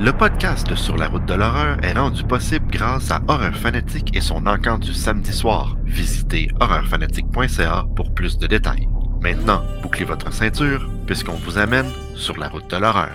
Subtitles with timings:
[0.00, 4.22] Le podcast Sur la route de l'horreur est rendu possible grâce à Horreur Fanatique et
[4.22, 5.76] son encamp du samedi soir.
[5.84, 8.88] Visitez horreurfanatique.ca pour plus de détails.
[9.20, 13.12] Maintenant, bouclez votre ceinture puisqu'on vous amène sur la route de l'horreur.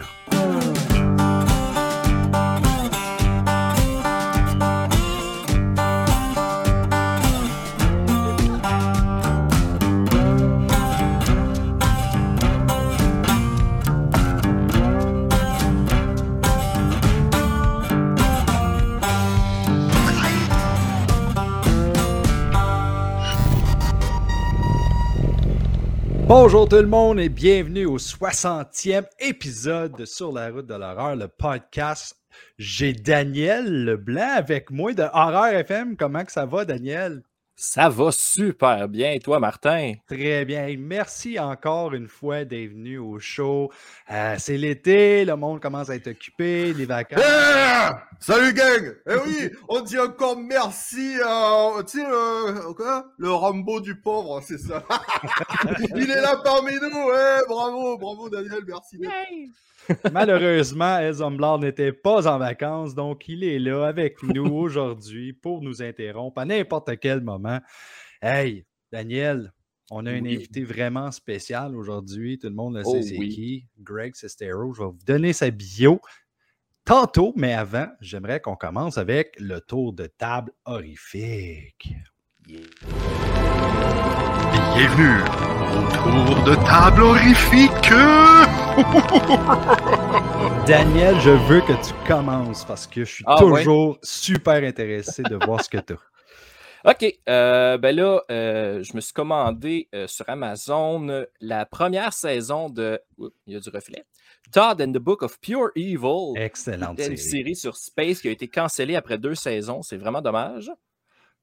[26.46, 31.16] Bonjour tout le monde et bienvenue au 60e épisode de Sur la route de l'horreur,
[31.16, 32.16] le podcast.
[32.60, 35.98] J'ai Daniel Leblanc avec moi de Horreur FM.
[35.98, 37.24] Comment que ça va, Daniel?
[37.58, 39.14] Ça va super bien.
[39.14, 39.94] Et toi, Martin?
[40.08, 40.76] Très bien.
[40.78, 43.72] Merci encore une fois d'être venu au show.
[44.12, 47.20] Euh, c'est l'été, le monde commence à être occupé, les vacances.
[47.20, 48.04] Yeah!
[48.20, 48.96] Salut gang!
[49.10, 53.06] Eh oui, on dit encore merci à, tu sais, euh, quoi?
[53.18, 54.84] Le Rambo du pauvre, c'est ça.
[55.96, 59.00] Il est là parmi nous, eh, bravo, bravo Daniel, merci.
[60.12, 65.82] Malheureusement, Ezomblard n'était pas en vacances, donc il est là avec nous aujourd'hui pour nous
[65.82, 67.60] interrompre à n'importe quel moment.
[68.22, 69.52] Hey, Daniel,
[69.92, 72.40] on a un invité vraiment spécial aujourd'hui.
[72.40, 73.30] Tout le monde le sait Oh c'est oui.
[73.30, 73.68] qui.
[73.80, 74.74] Greg Sestero.
[74.74, 76.02] Je vais vous donner sa bio
[76.86, 81.94] tantôt, mais avant, j'aimerais qu'on commence avec le tour de table horrifique.
[84.76, 85.22] Bienvenue
[85.74, 87.92] au tour de table horrifique!
[90.68, 95.36] Daniel, je veux que tu commences parce que je suis Ah toujours super intéressé de
[95.46, 95.98] voir ce que tu as.
[96.92, 97.20] OK.
[97.30, 103.00] euh, ben là, euh, je me suis commandé euh, sur Amazon la première saison de.
[103.18, 104.04] Oups, il y a du reflet.
[104.52, 106.34] Todd and the Book of Pure Evil.
[106.36, 107.30] Excellente C'était une série.
[107.30, 109.84] série sur Space qui a été cancellée après deux saisons.
[109.84, 110.70] C'est vraiment dommage.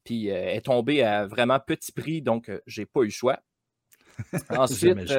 [0.05, 3.39] Puis est tombée à vraiment petit prix, donc j'ai pas eu le choix.
[4.51, 5.11] Ensuite,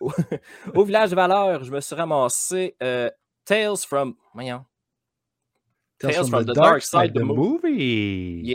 [0.00, 0.42] Jamais
[0.74, 3.10] au, village de Valeur, je me suis ramassé euh,
[3.44, 4.14] Tales from.
[4.34, 4.64] Voyons.
[5.98, 8.42] Tales from the Dark Side, the movie.
[8.44, 8.54] Yeah.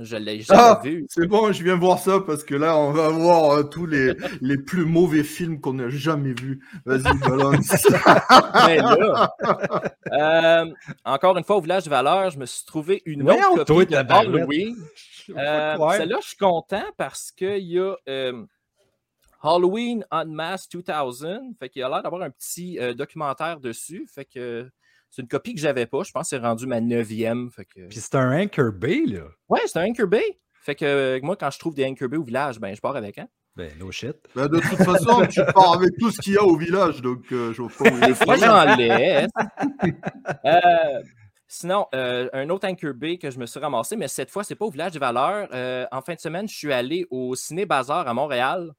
[0.00, 0.80] Je l'ai jamais Ah!
[0.82, 1.06] vu.
[1.08, 4.14] C'est bon, je viens voir ça parce que là, on va voir euh, tous les,
[4.40, 6.60] les plus mauvais films qu'on n'a jamais vus.
[6.84, 7.86] Vas-y, balance.
[8.66, 9.34] Mais là,
[10.12, 10.66] euh,
[11.04, 13.86] encore une fois, au village de Valeur, je me suis trouvé une Voyons, autre copie
[13.86, 13.96] de.
[13.96, 14.76] Halloween.
[15.36, 15.90] Euh.
[15.96, 17.96] Celle-là, je suis content parce qu'il y a
[19.42, 21.54] Halloween Unmasked 2000.
[21.58, 24.06] Fait qu'il a l'air d'avoir un petit euh, documentaire dessus.
[24.12, 24.68] Fait que
[25.10, 26.02] c'est une copie que j'avais pas.
[26.02, 27.50] Je pense que c'est rendu ma neuvième.
[27.50, 27.86] Fait que...
[27.88, 29.22] Puis c'est un Anchor Bay, là.
[29.48, 30.38] Ouais, c'est un Anchor Bay.
[30.62, 32.96] Fait que euh, moi, quand je trouve des Anchor Bay au village, ben, je pars
[32.96, 33.18] avec.
[33.18, 33.28] Hein?
[33.56, 34.16] Ben, no shit.
[34.36, 37.24] Bah, de toute façon, tu pars avec tout ce qu'il y a au village, donc
[37.32, 38.44] euh, je vois pas où il est Moi, fou.
[38.44, 39.30] j'en laisse.
[40.44, 41.02] Euh,
[41.48, 44.54] sinon, euh, un autre Anchor Bay que je me suis ramassé, mais cette fois, c'est
[44.54, 45.48] pas au village des valeurs.
[45.52, 48.70] Euh, en fin de semaine, je suis allé au Ciné Bazar à Montréal.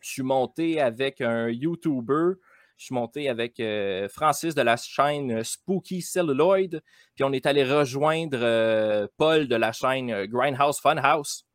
[0.00, 2.34] Je suis monté avec un YouTuber.
[2.76, 6.82] Je suis monté avec euh, Francis de la chaîne Spooky Celluloid.
[7.14, 11.46] Puis on est allé rejoindre euh, Paul de la chaîne euh, Grindhouse Funhouse.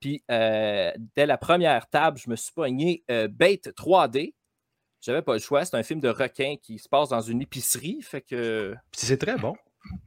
[0.00, 4.34] Puis euh, dès la première table, je me suis pogné euh, Bait 3D.
[5.00, 5.64] J'avais pas le choix.
[5.64, 8.00] C'est un film de requin qui se passe dans une épicerie.
[8.02, 8.74] Fait que.
[8.90, 9.54] Puis c'est très bon.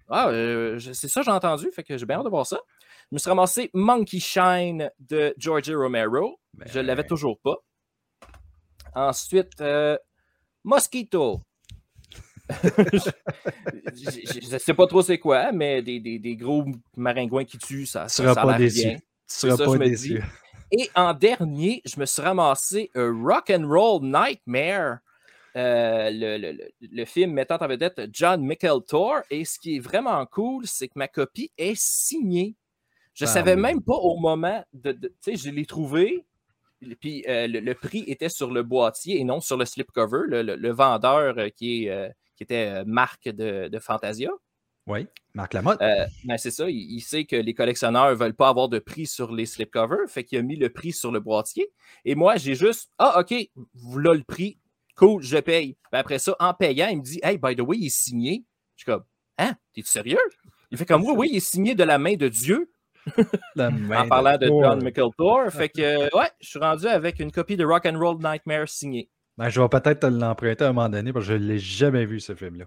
[0.10, 1.70] Ah, euh, c'est ça, j'ai entendu.
[1.72, 2.60] Fait que j'ai bien hâte de voir ça.
[3.14, 6.40] Je me suis ramassé Monkey Shine de Georgie Romero.
[6.56, 7.08] Ben je l'avais ouais.
[7.08, 7.58] toujours pas.
[8.96, 9.96] Ensuite, euh,
[10.64, 11.40] Mosquito.
[12.64, 13.12] je,
[14.42, 16.66] je sais pas trop c'est quoi, mais des, des- des gros
[16.98, 18.82] maringouins qui tuent, ça, Tu ça, seras ça a pas déçu.
[18.88, 18.96] bien.
[18.96, 20.20] Tu seras ça, pas déçu.
[20.72, 24.98] Et en dernier, je me suis ramassé un Rock and Roll Nightmare,
[25.56, 28.52] euh, le, le- le- le film mettant en vedette John
[28.88, 29.20] Thor.
[29.30, 32.56] Et ce qui est vraiment cool, c'est que ma copie est signée.
[33.14, 33.62] Je ne Ah savais oui.
[33.62, 34.92] même pas au moment de.
[34.92, 36.26] de- tu sais, je l'ai trouvé.
[37.00, 40.24] Puis euh, le, le prix était sur le boîtier et non sur le slipcover.
[40.28, 44.30] Le, le- le vendeur euh, qui, est, euh, qui était marque de, de Fantasia.
[44.86, 45.80] Oui, Marc Lamotte.
[45.80, 49.06] Ben, c'est ça, il, il sait que les collectionneurs ne veulent pas avoir de prix
[49.06, 51.72] sur les slipcovers, fait qu'il a mis le prix sur le boîtier.
[52.04, 53.34] Et moi, j'ai juste Ah, OK,
[53.74, 54.58] voilà le prix,
[54.98, 55.78] cool, je paye.
[55.94, 58.44] Ben, après ça, en payant, il me dit Hey, by the way, il est signé.
[58.76, 59.06] Je suis comme
[59.38, 60.20] Hein, t'es sérieux?
[60.70, 62.70] Il fait comme oui, oui, il est signé de la main de Dieu
[63.60, 64.48] en parlant de.
[64.48, 65.50] John McElthor.
[65.52, 68.68] Fait que, euh, ouais, je suis rendu avec une copie de Rock and Roll Nightmare
[68.70, 69.10] signée.
[69.38, 71.60] Ben, je vais peut-être te l'emprunter à un moment donné parce que je ne l'ai
[71.60, 72.66] jamais vu, ce film-là.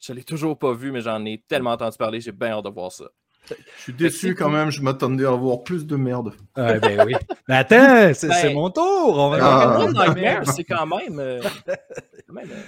[0.00, 2.70] Je l'ai toujours pas vu, mais j'en ai tellement entendu parler, j'ai bien hâte de
[2.70, 3.04] voir ça.
[3.48, 6.34] Je suis déçu quand même, je m'attendais à voir plus de merde.
[6.56, 7.14] Ouais, ben oui.
[7.48, 9.16] Mais attends, c'est Ben, mon tour.
[9.18, 9.66] On va Ah.
[9.66, 10.08] Rock and Roll Ah.
[10.14, 11.18] Nightmare, c'est quand même.
[11.18, 11.40] euh,
[12.26, 12.62] quand même, euh,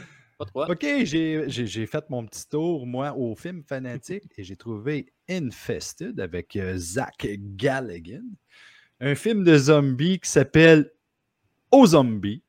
[0.54, 0.66] Pas.
[0.70, 5.12] OK, j'ai j'ai- j'ai fait mon petit tour, moi, au film fanatique et j'ai trouvé
[5.28, 7.26] Infested avec euh, Zach
[7.56, 8.22] Galligan.
[9.00, 10.90] Un film de zombies qui s'appelle
[11.72, 12.42] Aux zombies.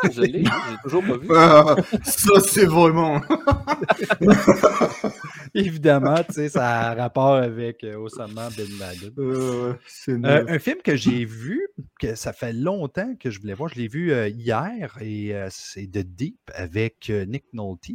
[0.00, 1.26] Ah, je l'ai, j'ai toujours pas vu.
[1.34, 1.74] Ah,
[2.04, 3.20] ça, c'est vraiment.
[5.54, 9.12] Évidemment, tu sais, ça a rapport avec Osama Bin Laden.
[9.18, 9.74] Euh.
[10.08, 11.68] Euh, un film que j'ai vu,
[12.00, 15.48] que ça fait longtemps que je voulais voir, je l'ai vu euh, hier et euh,
[15.50, 17.90] c'est The Deep avec euh, Nick Nolte.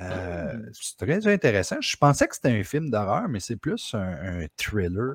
[0.00, 1.76] Euh, C'est très intéressant.
[1.80, 5.14] Je pensais que c'était un film d'horreur, mais c'est plus un, un thriller.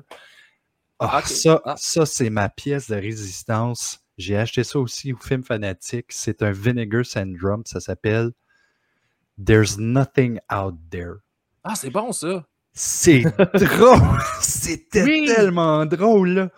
[0.98, 1.26] Ah, Ok.
[1.28, 1.74] Ça, Ah.
[1.78, 4.00] ça c'est ma pièce de résistance.
[4.18, 6.06] J'ai acheté ça aussi au film fanatique.
[6.10, 7.62] C'est un Vinegar Syndrome.
[7.64, 8.30] Ça s'appelle
[9.44, 11.14] There's Nothing Out There.
[11.64, 12.46] Ah, c'est bon, ça.
[12.72, 13.22] C'est
[13.54, 13.98] drôle.
[14.40, 15.24] C'était Oui.
[15.26, 16.28] tellement drôle.
[16.30, 16.50] là.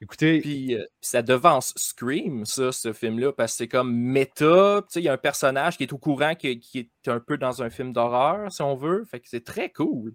[0.00, 4.82] Écoutez, Puis euh, ça devance Scream, ça, ce film-là, parce que c'est comme méta.
[4.82, 7.18] Tu sais, il y a un personnage qui est au courant qui, qui est un
[7.20, 9.04] peu dans un film d'horreur, si on veut.
[9.10, 10.14] Fait que c'est très cool.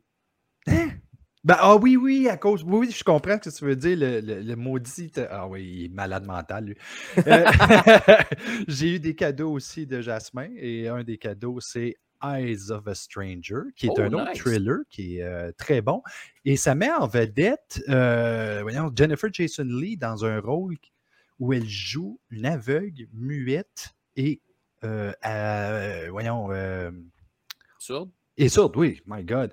[1.44, 2.64] Ben, ah oui, oui, à cause.
[2.64, 3.98] Oui, oui, je comprends ce que tu veux dire.
[3.98, 5.10] Le, le- le maudit.
[5.10, 6.76] te- Ah oui, il est malade mental, lui.
[7.26, 7.46] Euh,
[8.68, 12.96] J'ai eu des cadeaux aussi de Jasmin et un des cadeaux, c'est Eyes of a
[12.96, 16.02] Stranger, qui est Oh, un autre thriller qui est euh, très bon.
[16.46, 20.78] Et ça met en vedette, euh, voyons, Jennifer Jason Lee dans un rôle
[21.40, 24.42] où elle joue une aveugle, muette et,
[24.82, 26.50] voyons,
[27.76, 28.12] Absurde.
[28.38, 29.52] et sourde, oui, my God.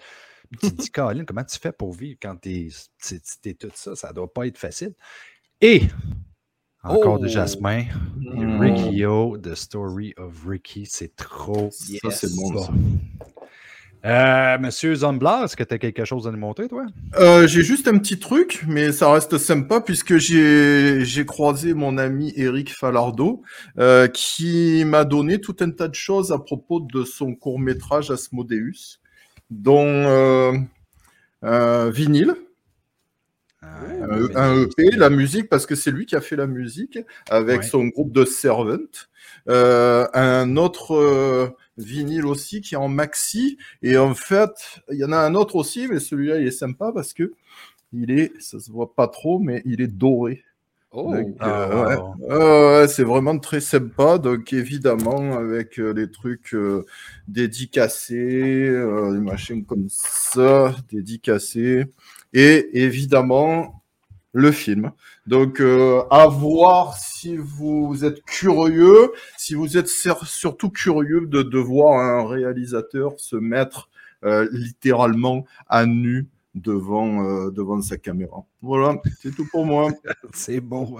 [0.60, 2.68] Tu te dis, Colin, comment tu fais pour vivre quand t'es
[3.44, 3.96] es, tout ça?
[3.96, 4.94] Ça doit pas être facile.
[5.60, 5.82] Et,
[6.84, 7.28] encore de Oh!
[7.28, 7.86] Jasmin, et
[8.20, 8.60] Mm.
[8.60, 12.62] Ricky O, The Story of Ricky, c'est trop Ça, c'est bon.
[12.62, 12.70] ça.
[14.04, 16.86] Euh, Monsieur Zomblar, est-ce que tu as quelque chose à nous montrer, toi?
[17.18, 21.98] Euh, j'ai juste un petit truc, mais ça reste sympa puisque j'ai j'ai croisé mon
[21.98, 23.42] ami Eric Falardeau
[23.78, 28.12] euh, qui m'a donné tout un tas de choses à propos de son court métrage
[28.12, 29.00] Asmodeus,
[29.50, 30.52] dont euh,
[34.10, 36.98] un un EP, la musique parce que c'est lui qui a fait la musique
[37.30, 37.66] avec Ouais.
[37.66, 38.78] son groupe de Servant,
[39.48, 45.04] euh, un autre euh, vinyle aussi qui est en maxi et en fait il y
[45.04, 47.32] en a un autre aussi mais celui-là il est sympa parce que
[47.92, 50.44] il est ça se voit pas trop mais il est doré
[50.90, 51.14] Oh!
[51.38, 51.96] Ah, euh, ouais.
[52.30, 54.16] Euh, ouais, c'est vraiment très sympa.
[54.16, 56.86] Donc, évidemment, avec euh, les trucs euh,
[57.28, 61.84] dédicacés, euh, des machins comme ça, dédicacés.
[62.32, 63.82] Et évidemment,
[64.32, 64.92] le film.
[65.26, 71.58] Donc, euh, à voir si vous êtes curieux, si vous êtes surtout curieux de, de
[71.58, 73.88] voir un réalisateur se mettre
[74.24, 76.26] euh, littéralement à nu
[76.60, 78.44] devant, euh, devant sa caméra.
[78.60, 79.90] Voilà, c'est tout pour moi.
[80.32, 80.98] C'est beau.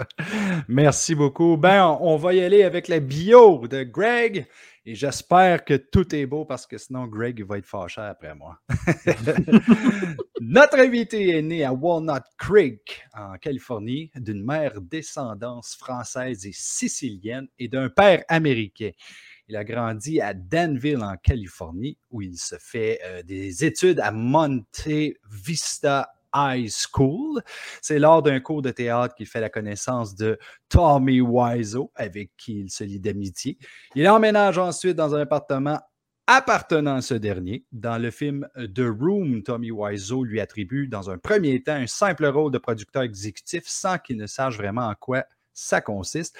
[0.68, 1.56] Merci beaucoup.
[1.56, 4.46] Ben, on, va y aller avec la bio de Greg.
[4.86, 8.58] Et j'espère que tout est beau parce que sinon, Greg va être fâché après moi.
[10.40, 17.48] Notre invité est né à Walnut Creek, en Californie, d'une mère descendance française et sicilienne
[17.58, 18.92] et d'un père américain.
[19.48, 24.12] Il a grandi à Danville, en Californie, où il se fait euh, des études à
[24.12, 24.88] Monte
[25.30, 27.40] Vista High School.
[27.80, 32.60] C'est lors d'un cours de théâtre qu'il fait la connaissance de Tommy Wiseau, avec qui
[32.60, 33.58] il se lie d'amitié.
[33.94, 35.80] Il emménage ensuite dans un appartement
[36.26, 37.64] appartenant à ce dernier.
[37.72, 42.26] Dans le film The Room, Tommy Wiseau lui attribue dans un premier temps un simple
[42.26, 46.36] rôle de producteur exécutif sans qu'il ne sache vraiment en quoi ça consiste.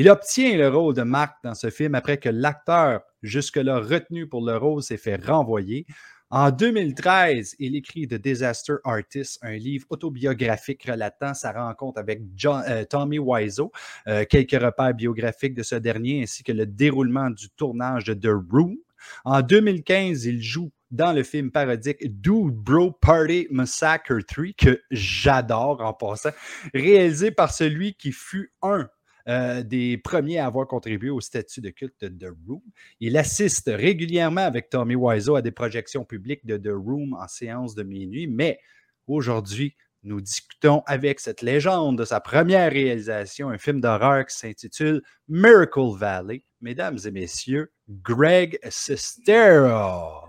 [0.00, 4.46] Il obtient le rôle de Mark dans ce film après que l'acteur, jusque-là retenu pour
[4.46, 5.86] le rôle, s'est fait renvoyer.
[6.30, 12.84] En 2013, il écrit The Disaster Artist, un livre autobiographique relatant sa rencontre avec euh,
[12.84, 13.72] Tommy Wiseau,
[14.06, 18.32] euh, quelques repères biographiques de ce dernier, ainsi que le déroulement du tournage de The
[18.52, 18.76] Room.
[19.24, 25.80] En 2015, il joue dans le film parodique Dude Bro Party Massacre 3, que j'adore
[25.80, 26.30] en passant,
[26.72, 28.88] réalisé par celui qui fut un
[29.28, 32.62] euh, des premiers à avoir contribué au statut de culte de The Room.
[33.00, 37.74] Il assiste régulièrement avec Tommy Wiseau à des projections publiques de The Room en séance
[37.74, 38.58] de minuit, mais
[39.06, 45.02] aujourd'hui, nous discutons avec cette légende de sa première réalisation, un film d'horreur qui s'intitule
[45.28, 46.42] Miracle Valley.
[46.60, 50.28] Mesdames et messieurs, Greg Sestero.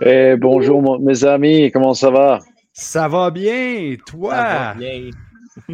[0.00, 2.38] Eh, bonjour mes amis, comment ça va?
[2.72, 4.34] Ça va bien, toi?
[4.36, 5.10] Ça va bien.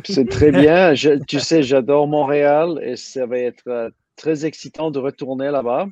[0.05, 0.95] C'est très bien.
[0.95, 5.89] Je- tu sais, j'adore Montréal et ça va être euh, très excitant de retourner là-bas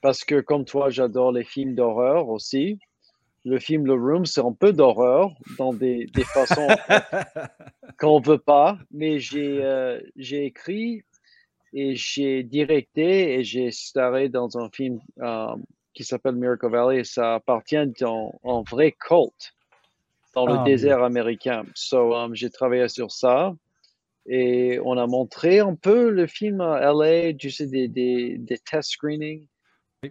[0.00, 2.78] parce que comme toi, j'adore les films d'horreur aussi.
[3.44, 6.68] Le film The Room, c'est un peu d'horreur dans des, des façons
[7.98, 11.02] qu'on ne veut pas, mais j'ai euh, j'ai écrit
[11.72, 15.56] et j'ai directé et j'ai staré dans un film euh,
[15.94, 17.02] qui s'appelle Miracle Valley.
[17.02, 19.54] Ça appartient en, en vrai culte
[20.34, 21.64] dans le Ah, désert américain.
[21.74, 23.54] So, um, j'ai travaillé sur ça
[24.26, 28.58] et on a montré un peu le film à LA, tu sais, des, des, des
[28.58, 29.46] test screenings.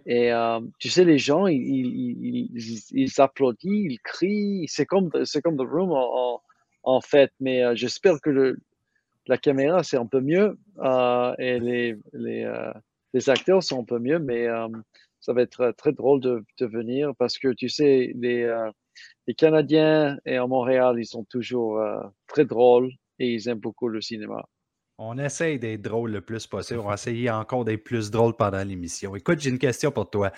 [0.06, 4.64] Et um, tu sais, les gens, ils, ils, ils, ils applaudissent, ils crient.
[4.68, 6.40] C'est comme, c'est comme The Room en,
[6.82, 7.30] en, fait.
[7.40, 8.58] Mais euh, j'espère que le,
[9.26, 12.72] la caméra, c'est un peu mieux euh, et les, les, euh,
[13.12, 14.18] les acteurs sont un peu mieux.
[14.18, 14.68] Mais euh,
[15.20, 18.44] ça va être très drôle de, de venir parce que tu sais, les,
[19.26, 23.88] les Canadiens et à Montréal, ils sont toujours euh, très drôles et ils aiment beaucoup
[23.88, 24.44] le cinéma.
[24.98, 26.80] On essaye d'être drôle le plus possible.
[26.80, 29.16] On va essayer encore d'être plus drôle pendant l'émission.
[29.16, 30.30] Écoute, j'ai une question pour toi.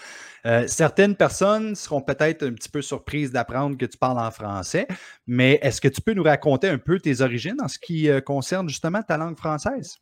[0.47, 4.87] Euh, certaines personnes seront peut-être un petit peu surprises d'apprendre que tu parles en français,
[5.27, 8.21] mais est-ce que tu peux nous raconter un peu tes origines en ce qui euh,
[8.21, 9.99] concerne justement ta langue française?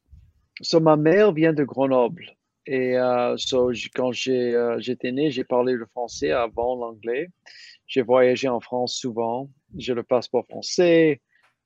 [0.60, 2.26] So, ma mère vient de Grenoble.
[2.66, 7.30] Et euh, so, quand j'étais né, j'ai parlé le français avant l'anglais.
[7.92, 9.50] J'ai voyagé en France souvent.
[9.76, 11.20] J'ai le passeport français.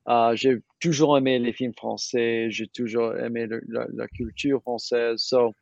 [0.09, 2.51] Euh, j'ai toujours aimé les films français.
[2.51, 5.19] J'ai toujours aimé le- la, la culture française.
[5.19, 5.55] So,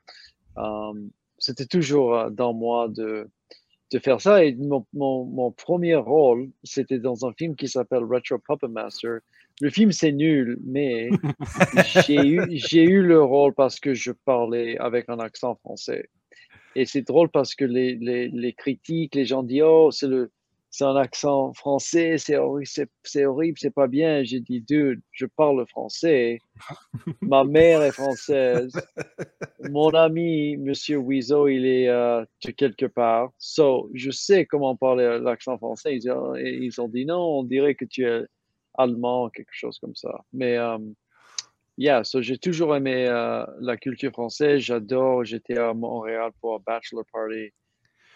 [0.57, 3.29] um, c'était toujours euh, dans moi de,
[3.93, 4.43] de faire ça.
[4.43, 9.19] Et mon, mon, mon premier rôle, c'était dans un film qui s'appelle Retro Puppet Master.
[9.61, 11.11] Le film, c'est nul, mais
[12.07, 16.09] j'ai eu, eu le rôle parce que je parlais avec un accent français.
[16.75, 20.33] Et c'est drôle parce que les, les, les critiques, les gens disent Oh, c'est le,
[20.77, 24.25] c'est un accent français, c'est horrible, c'est, c'est horrible, c'est pas bien.
[24.25, 26.41] J'ai dit, dude, je parle français.
[27.23, 28.73] Ma mère est française.
[29.71, 33.31] Mon ami, Monsieur Wiseau, il est euh, de quelque part.
[33.39, 35.95] So, je sais comment parler l'accent français.
[35.95, 38.23] Ils, ont- ils ont dit non, on dirait que tu es
[38.77, 40.25] allemand, quelque chose comme ça.
[40.33, 40.79] Mais, euh,
[41.79, 44.59] yeah, so j'ai toujours aimé euh, la culture française.
[44.59, 45.25] J'adore.
[45.25, 47.53] J'étais à Montréal pour un bachelor party.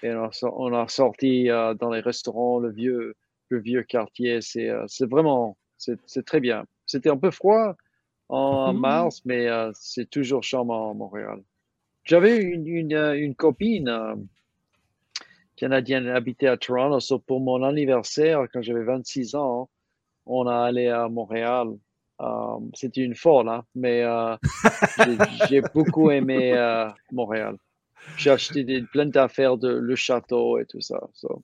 [0.03, 3.15] Et on a, sor- on a sorti euh, dans les restaurants, le vieux,
[3.49, 4.41] le vieux quartier.
[4.41, 6.65] C'est euh, vraiment, c'est très bien.
[6.87, 7.77] C'était un peu froid
[8.29, 8.75] en Mhm.
[8.75, 11.43] mars, mais euh, c'est toujours charmant à Montréal.
[12.05, 13.91] J'avais une, une, une copine
[15.57, 17.01] canadienne habitait à Toronto.
[17.01, 19.69] So pour mon anniversaire, quand j'avais 26 ans,
[20.27, 21.69] on a allé à Montréal.
[22.75, 24.03] C'était une folle, hein, mais
[24.97, 26.55] j'ai- beaucoup aimé
[27.11, 27.57] Montréal.
[28.17, 31.01] J'ai acheté des, plein d'affaires de le château et tout ça.
[31.15, 31.43] So.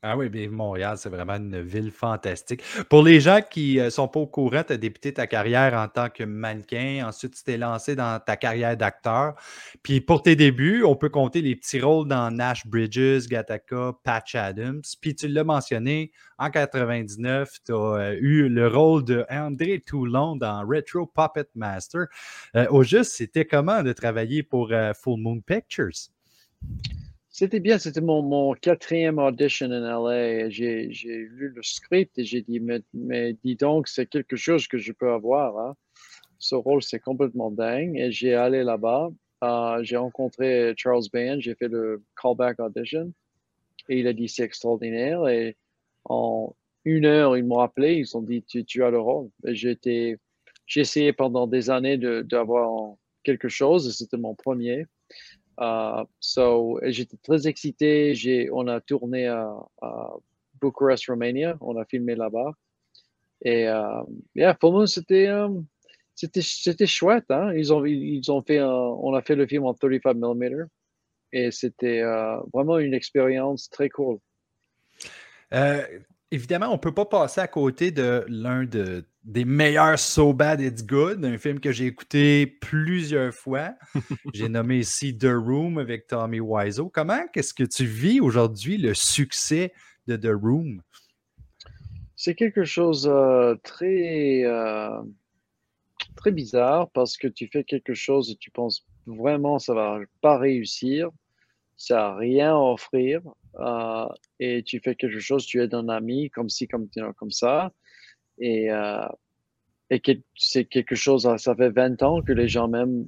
[0.00, 2.62] Ah oui, bien Montréal, c'est vraiment une ville fantastique.
[2.88, 5.88] Pour les gens qui ne sont pas au courant, tu as débuté ta carrière en
[5.88, 7.04] tant que mannequin.
[7.04, 9.34] Ensuite, tu t'es lancé dans ta carrière d'acteur.
[9.82, 14.36] Puis pour tes débuts, on peut compter les petits rôles dans Nash Bridges, Gattaca, Patch
[14.36, 14.82] Adams.
[15.00, 20.64] Puis tu l'as mentionné, en 99, tu as eu le rôle de André Toulon dans
[20.64, 22.06] Retro Puppet Master.
[22.54, 25.90] Euh, au juste, c'était comment de travailler pour euh, Full Moon Pictures?
[27.38, 30.48] C'était bien, c'était mon, quatrième audition en LA.
[30.48, 34.90] J'ai lu le script et j'ai dit, mais, dis donc, c'est quelque chose que je
[34.90, 35.56] peux avoir.
[35.56, 35.76] hein.
[36.40, 37.96] Ce rôle, c'est complètement dingue.
[37.96, 39.10] Et j'ai allé là-bas.
[39.44, 43.12] Euh, j'ai rencontré Charles Band, j'ai fait le callback audition.
[43.88, 45.28] Et il a dit, c'est extraordinaire.
[45.28, 45.56] Et
[46.06, 49.30] en une heure, ils m'ont appelé, ils ont dit, tu, as le rôle.
[49.44, 50.18] J'ai
[50.74, 53.96] essayé pendant des années d'avoir quelque chose.
[53.96, 54.86] C'était mon premier.
[55.60, 58.48] Uh, so, j'étais très excité.
[58.52, 59.50] On a tourné à,
[59.82, 60.12] à
[60.60, 61.56] Bucharest, Romania.
[61.60, 62.52] On a filmé là-bas.
[63.42, 64.02] Et euh,
[64.34, 65.48] yeah, pour nous, c'était, euh,
[66.14, 67.30] c'était, chouette.
[67.30, 67.52] Hein?
[67.54, 70.66] Ils ont, fait, on a fait le film en 35 mm.
[71.32, 74.18] Et c'était euh, vraiment une expérience très cool.
[76.30, 80.58] Évidemment, on ne peut pas passer à côté de l'un de, des meilleurs So Bad
[80.62, 83.74] It's Good, un film que j'ai écouté plusieurs fois.
[84.32, 86.88] j'ai nommé ici The Room avec Tommy Wiseau.
[86.88, 89.74] Comment est-ce que tu vis aujourd'hui le succès
[90.06, 90.80] de The Room?
[92.16, 95.02] C'est quelque chose euh, très, euh,
[96.16, 100.38] très bizarre parce que tu fais quelque chose et tu penses vraiment ça va pas
[100.38, 101.10] réussir,
[101.76, 103.20] ça n'a rien à offrir
[103.60, 104.08] euh,
[104.40, 107.72] et tu fais quelque chose, tu aides un ami comme ci, comme, comme ça
[108.40, 109.06] et, euh,
[110.36, 113.06] c'est quelque chose, ça fait 20 ans que les gens m'aiment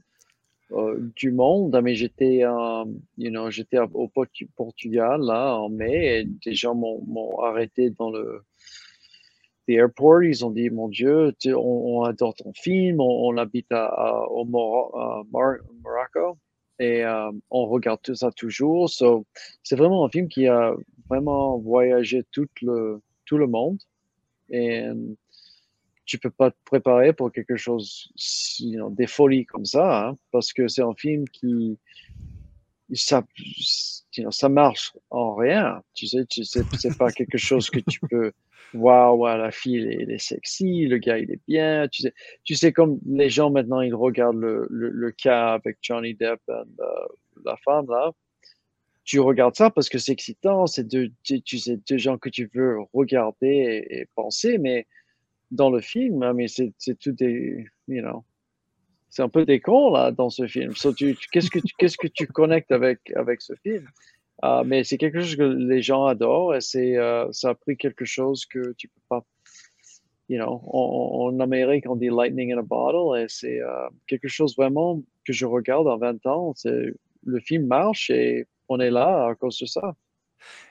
[0.72, 2.84] euh, du monde, mais j'étais euh,
[3.18, 3.49] you know,
[3.94, 8.42] au Portu- Portugal là en mai et des gens m'ont arrêté dans le
[9.75, 16.38] airport, ils ont dit, mon Dieu, on, adore ton film, on, habite à, au Morocco
[16.78, 18.88] et euh, on regarde tout ça toujours.
[18.88, 19.26] So,
[19.62, 20.75] c'est vraiment un film qui a
[21.08, 23.78] vraiment voyagé tout le, tout le monde.
[24.50, 24.85] Et
[26.04, 28.11] tu peux pas te préparer pour quelque chose,
[28.90, 31.78] des folies comme ça, hein, parce que c'est un film qui,
[32.92, 33.25] ça,
[34.30, 35.83] ça marche en rien.
[35.95, 38.33] Tu sais, tu sais, c'est pas quelque chose que tu peux
[38.75, 41.88] wow, la fille, elle est, sexy, le gars, il est bien.
[41.88, 42.14] Tu sais,
[42.45, 46.40] tu sais, comme les gens maintenant, ils regardent le, le, le cas avec Johnny Depp
[46.49, 46.85] et euh,
[47.45, 48.11] la femme, là.
[49.11, 52.76] Tu regardes ça parce que c'est excitant, c'est deux, tu, tu, gens que tu veux
[52.93, 54.87] regarder et, penser, mais
[55.50, 58.23] dans le film, hein, mais c'est tout des, you know,
[59.09, 60.75] c'est un peu des cons là dans ce film.
[60.75, 63.85] qu'est-ce que tu, qu'est-ce que tu connectes avec avec ce film?
[64.45, 67.76] Uh, Mais c'est quelque chose que les gens adorent et c'est, uh, ça a pris
[67.76, 69.25] quelque chose que tu peux pas.
[70.29, 74.55] You know, en, Amérique, on dit lightning in a bottle et c'est uh, quelque chose
[74.57, 76.52] vraiment que je regarde en 20 ans.
[76.55, 79.94] C'est, le film marche et on est là à cause de ça.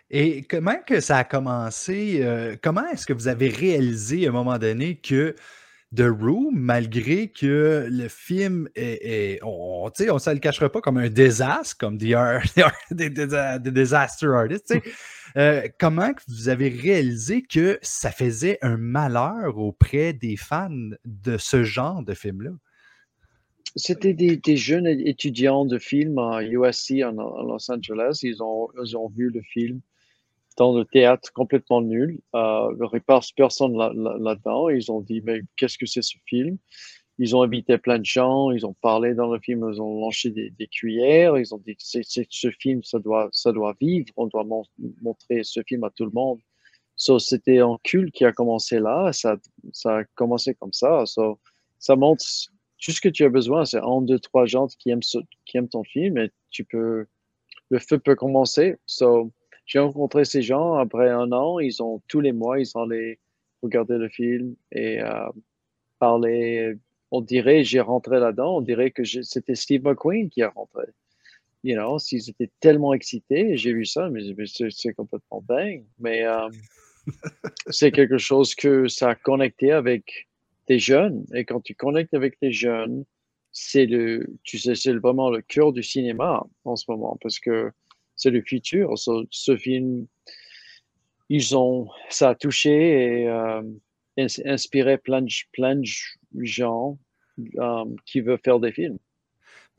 [0.10, 2.22] Et comment que ça a commencé?
[2.24, 5.36] Euh, comment est-ce que vous avez réalisé à un moment donné que
[5.96, 11.10] The Room, malgré que le film est, on ne on, le cachera pas comme un
[11.10, 12.16] désastre, comme des,
[12.92, 14.74] des, disaster artists,
[15.38, 20.70] euh, comment que vous avez réalisé que ça faisait un malheur auprès des fans
[21.06, 22.52] de ce genre de film-là?
[23.76, 27.12] C'était des, jeunes étudiants de film à USC en,
[27.44, 28.20] Los Angeles.
[28.24, 29.82] Ils ont, ils ont vu le film
[30.58, 32.20] dans le théâtre complètement nul.
[32.36, 34.70] Euh, il n'y personne là-dedans.
[34.70, 36.58] ils ont dit, mais qu'est-ce que c'est ce film?
[37.18, 40.30] Ils ont invité plein de gens, ils ont parlé dans le film, ils ont lancé
[40.30, 44.46] des, cuillères, ils ont dit, c'est, ce film, ça doit, ça doit vivre, on doit
[45.02, 46.40] montrer ce film à tout le monde.
[46.96, 49.36] C'était un culte qui a commencé là, ça,
[49.74, 51.04] ça a commencé comme ça.
[51.78, 52.24] Ça montre
[52.80, 55.02] tout ce que tu as besoin, c'est un, deux, trois gens qui aiment,
[55.46, 57.06] qui aiment ton film et tu peux,
[57.70, 58.78] le feu peut commencer.
[58.86, 59.32] So,
[59.66, 61.60] j'ai rencontré ces gens après un an.
[61.60, 63.20] Ils ont tous les mois, ils allaient
[63.62, 65.30] regarder le film et euh,
[66.00, 66.76] parler.
[67.12, 70.86] On dirait, j'ai rentré là-dedans, on dirait que c'était Steve McQueen qui a rentré.
[71.64, 74.22] You know, s'ils étaient tellement excités, j'ai vu ça, mais
[74.70, 75.84] c'est complètement dingue.
[76.00, 76.48] Mais euh,
[77.70, 80.29] c'est quelque chose que ça a connecté avec
[80.78, 81.26] jeunes.
[81.34, 83.06] Et quand tu connectes avec des jeunes,
[83.52, 87.72] c'est le, tu sais, c'est vraiment le cœur du cinéma en ce moment parce que
[88.16, 88.94] c'est le futur.
[88.98, 90.06] ce film,
[91.30, 93.64] ils ont, ça a touché et euh,
[94.46, 95.88] inspiré plein de, plein de
[96.44, 97.00] gens
[97.58, 99.00] euh, qui veulent faire des films.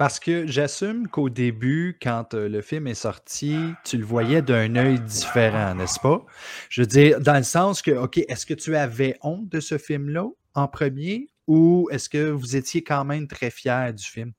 [0.00, 4.74] Parce que j'assume qu'au début, quand euh, le film est sorti, tu le voyais d'un
[4.76, 6.24] œil différent, n'est-ce pas?
[6.70, 9.76] Je veux dire, dans le sens que, OK, est-ce que tu avais honte de ce
[9.76, 14.32] film-là en premier ou est-ce que vous étiez quand même très fier du film?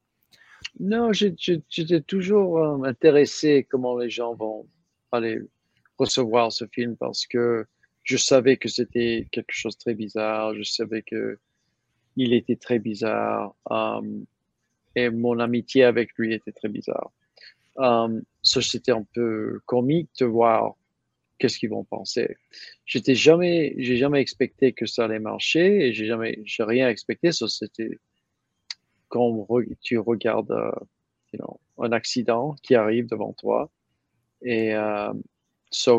[0.79, 4.65] Non, j'étais toujours euh, intéressé comment les gens vont
[5.11, 5.41] aller
[5.99, 7.67] recevoir ce film parce que
[8.01, 10.55] je savais que c'était quelque chose de très bizarre.
[10.55, 11.37] Je savais que
[12.15, 14.01] il était très bizarre euh,
[14.95, 17.11] et mon amitié avec lui était très bizarre.
[17.77, 20.75] Um, c'était un peu comique de voir
[21.37, 22.37] qu'est-ce qu'ils vont penser.
[22.85, 27.31] J'étais jamais, j'ai jamais expecté que ça allait marcher et j'ai jamais, j'ai rien expecté.
[27.31, 27.97] Ça, c'était
[29.09, 29.47] quand
[29.81, 30.71] tu regardes euh,
[31.79, 33.69] un accident qui arrive devant toi.
[34.43, 35.13] Et euh,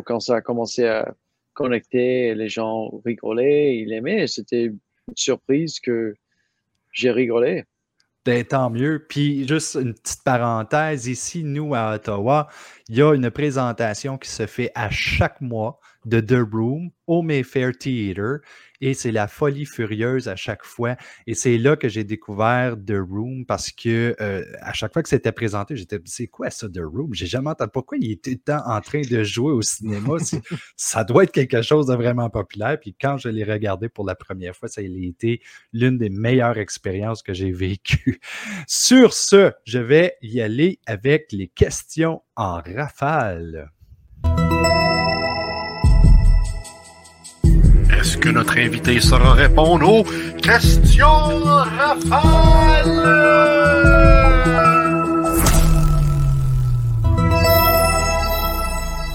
[0.04, 1.14] quand ça a commencé à
[1.54, 4.26] connecter, les gens rigolaient, ils aimaient.
[4.26, 4.78] C'était une
[5.16, 6.14] surprise que
[6.92, 7.64] j'ai rigolé.
[8.24, 9.04] Ben, tant mieux.
[9.08, 12.48] Puis juste une petite parenthèse, ici, nous, à Ottawa,
[12.88, 17.22] il y a une présentation qui se fait à chaque mois de The Room au
[17.22, 18.40] Mayfair Theatre
[18.82, 20.96] et c'est la folie furieuse à chaque fois.
[21.28, 25.08] Et c'est là que j'ai découvert The Room parce que euh, à chaque fois que
[25.08, 28.80] c'était présenté, j'étais c'est quoi ça The Room J'ai jamais entendu pourquoi il était en
[28.80, 30.16] train de jouer au cinéma?
[30.76, 32.78] ça doit être quelque chose de vraiment populaire.
[32.80, 35.40] Puis quand je l'ai regardé pour la première fois, ça a été
[35.72, 38.18] l'une des meilleures expériences que j'ai vécues.
[38.66, 43.70] Sur ce, je vais y aller avec les questions en rafale.
[48.22, 50.04] Que notre invité saura répondre aux
[50.40, 52.22] questions rafales?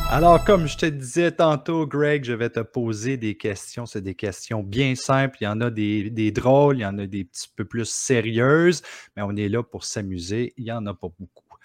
[0.09, 3.85] Alors, comme je te disais tantôt, Greg, je vais te poser des questions.
[3.85, 5.37] C'est des questions bien simples.
[5.39, 7.89] Il y en a des, des, drôles, il y en a des petits peu plus
[7.89, 8.81] sérieuses,
[9.15, 10.53] mais on est là pour s'amuser.
[10.57, 11.57] Il n'y en a pas beaucoup.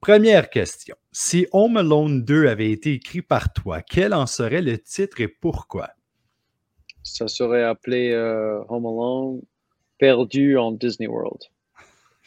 [0.00, 0.96] Première question.
[1.12, 5.28] Si Home Alone 2 avait été écrit par toi, quel en serait le titre et
[5.28, 5.90] pourquoi?
[7.04, 9.42] Ça serait appelé euh, Home Alone
[9.98, 11.40] perdu en Disney World.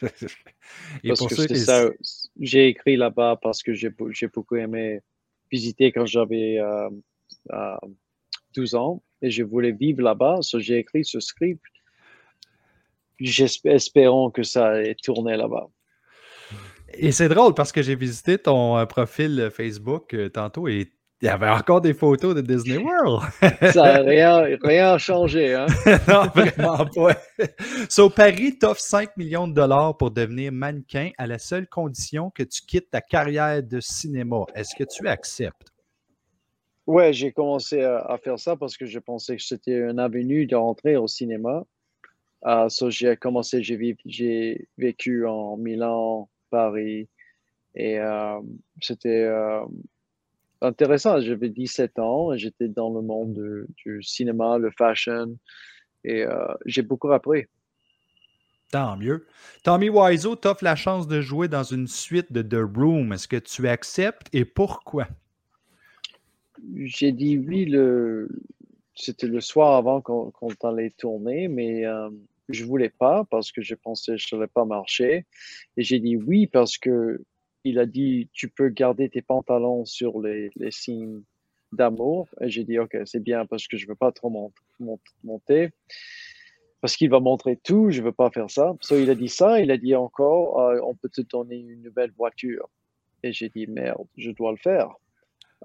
[0.00, 1.90] parce que c'est ça,
[2.40, 5.00] j'ai écrit là-bas parce que j'ai beaucoup aimé
[5.50, 6.58] visiter quand j'avais
[8.54, 9.02] 12 euh, ans.
[9.20, 10.38] et je voulais vivre là-bas.
[10.42, 11.62] So j'ai écrit ce script,
[13.64, 15.68] espérant que ça ait tourné là-bas.
[16.94, 21.26] Et c'est drôle parce que j'ai visité ton euh, profil Facebook euh, tantôt et il
[21.26, 23.28] y avait encore des photos de Disney World.
[23.72, 25.54] ça n'a rien, rien changé.
[25.54, 25.66] Hein?
[26.08, 27.16] non, vraiment pas.
[27.88, 32.44] so, Paris t'offre 5 millions de dollars pour devenir mannequin à la seule condition que
[32.44, 34.44] tu quittes ta carrière de cinéma.
[34.54, 35.72] Est-ce que tu acceptes?
[36.86, 40.56] Ouais, j'ai commencé à, faire ça parce que je pensais que c'était une avenue de
[40.56, 41.64] rentrer au cinéma.
[42.46, 47.08] Uh, so j'ai commencé, j'ai vécu en Milan, Paris,
[47.74, 48.40] et euh,
[48.80, 49.64] c'était euh,
[50.60, 51.20] intéressant.
[51.20, 55.36] J'avais 17 ans et j'étais dans le monde du cinéma, le fashion,
[56.04, 57.46] et euh, j'ai beaucoup appris.
[58.70, 59.26] Tant mieux.
[59.64, 63.12] Tommy Wiseau t'offre la chance de jouer dans une suite de The Room.
[63.12, 65.08] Est-ce que tu acceptes et pourquoi?
[66.76, 68.28] J'ai dit oui, le...
[68.94, 70.32] c'était le soir avant qu'on
[70.64, 72.10] allait tourner, mais euh,
[72.50, 75.24] je voulais pas parce que je pensais que ça n'allait pas marcher.
[75.78, 77.22] Et j'ai dit oui parce que
[77.64, 81.22] il a dit tu peux garder tes pantalons sur les, les signes
[81.72, 82.28] d'amour.
[82.40, 84.52] Et j'ai dit ok, c'est bien parce que je veux pas trop
[85.24, 85.70] monter.
[86.80, 88.74] Parce qu'il va montrer tout, je veux pas faire ça.
[88.80, 91.82] So, il a dit ça, il a dit encore, euh, on peut te donner une
[91.82, 92.68] nouvelle voiture.
[93.24, 94.94] Et j'ai dit, merde, je dois le faire.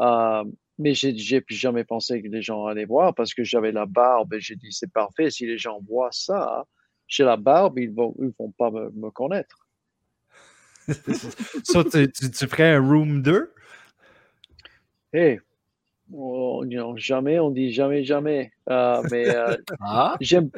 [0.02, 0.44] Euh,
[0.80, 1.16] mais j'ai
[1.48, 4.72] jamais pensé que les gens allaient voir parce que j'avais la barbe et j'ai dit,
[4.72, 6.66] c'est parfait, si les gens voient ça,
[7.08, 9.63] j'ai la barbe, ils vont, ils vont pas me, me connaître.
[11.64, 13.52] so, tu, tu, ferais un room 2?
[15.14, 15.40] Hey,
[16.14, 16.64] oh,
[16.96, 18.52] jamais, on dit jamais, jamais.
[18.70, 20.16] Uh, mais uh, ah?
[20.20, 20.52] j'aime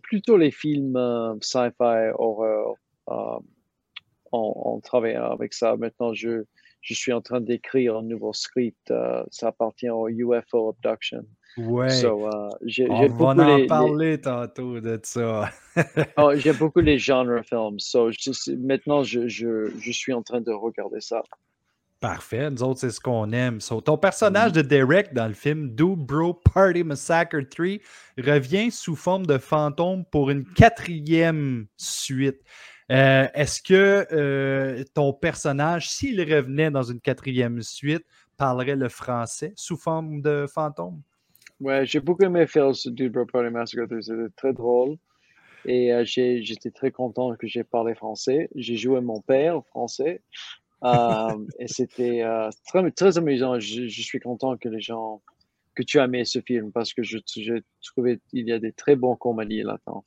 [0.00, 2.74] plutôt les films uh, sci-fi, horreur.
[3.06, 3.42] on,
[4.32, 5.76] on, travaille avec ça.
[5.76, 6.44] Maintenant, je,
[6.86, 8.92] je suis en train d'écrire un nouveau script.
[9.30, 11.24] ça appartient au UFO Abduction.
[11.56, 11.88] Ouais.
[11.88, 12.28] So,
[12.90, 15.50] on va en parler tantôt de ça.
[16.18, 17.80] oh, J'aime beaucoup les genres films.
[17.80, 18.10] So,
[18.58, 21.22] maintenant, je, je, je, suis en train de regarder ça.
[22.00, 22.50] Parfait.
[22.50, 23.58] Nous autres, c'est ce qu'on aime.
[23.58, 27.78] ton personnage de Derek dans le film Do Bro Party Massacre 3
[28.18, 32.42] revient sous forme de fantôme pour une quatrième suite.
[32.92, 38.04] Euh, est-ce que euh, ton personnage, s'il revenait dans une quatrième suite,
[38.36, 41.02] parlerait le français sous forme de fantôme?
[41.60, 44.02] Ouais, j'ai beaucoup aimé faire ce Do Bro Party Massacre 3.
[44.02, 44.96] C'était très drôle.
[45.64, 48.48] Et euh, j'étais très content que j'ai parlé français.
[48.54, 50.22] J'ai joué mon père français.
[51.58, 52.22] Et c'était
[52.66, 53.58] très, très amusant.
[53.58, 55.22] Je, suis content que les gens,
[55.74, 58.72] que tu as aimé ce film parce que je, je trouvais qu'il y a des
[58.72, 60.04] très bons comédies là-dedans.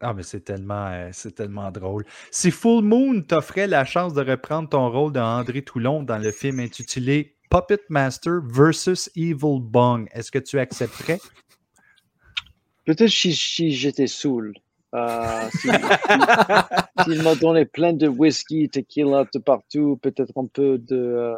[0.00, 2.04] Ah, mais c'est tellement, euh, c'est tellement drôle.
[2.30, 6.32] Si Full Moon t'offrait la chance de reprendre ton rôle de André Toulon dans le
[6.32, 11.18] film intitulé Puppet Master versus Evil Bong, est-ce que tu accepterais?
[12.86, 14.54] Peut-être si, si j'étais saoul.
[14.94, 15.48] Euh,
[17.04, 21.36] S'il m'a donné plein de whisky, tequila de partout, peut-être un peu de euh,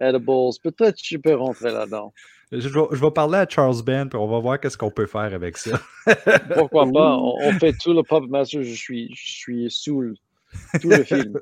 [0.00, 2.12] edibles, peut-être je peux rentrer là-dedans.
[2.52, 5.56] Je, vais, parler à Charles Ben, puis on va voir qu'est-ce qu'on peut faire avec
[5.56, 5.80] ça.
[6.54, 7.16] Pourquoi pas?
[7.16, 10.14] On, fait tout le Pop Master, je suis, je suis saoul.
[10.80, 11.40] Tout le film.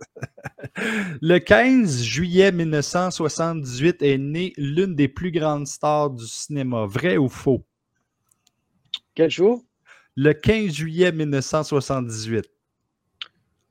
[1.21, 6.87] Le 15 juillet 1978 est née l'une des plus grandes stars du cinéma.
[6.87, 7.63] Vrai ou faux?
[9.15, 9.63] Quel jour?
[10.17, 12.51] le 15 juillet 1978.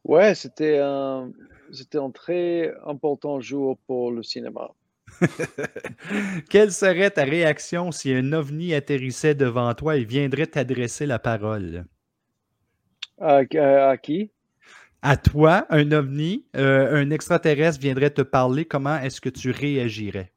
[0.03, 1.31] Ouais, c'était un,
[1.71, 4.71] c'était un très important jour pour le cinéma.
[6.49, 11.85] Quelle serait ta réaction si un ovni atterrissait devant toi et viendrait t'adresser la parole?
[13.19, 13.45] À,
[13.97, 14.31] qui?
[15.01, 18.65] À toi, un ovni, euh, un extraterrestre viendrait te parler.
[18.65, 20.31] Comment est-ce que tu réagirais?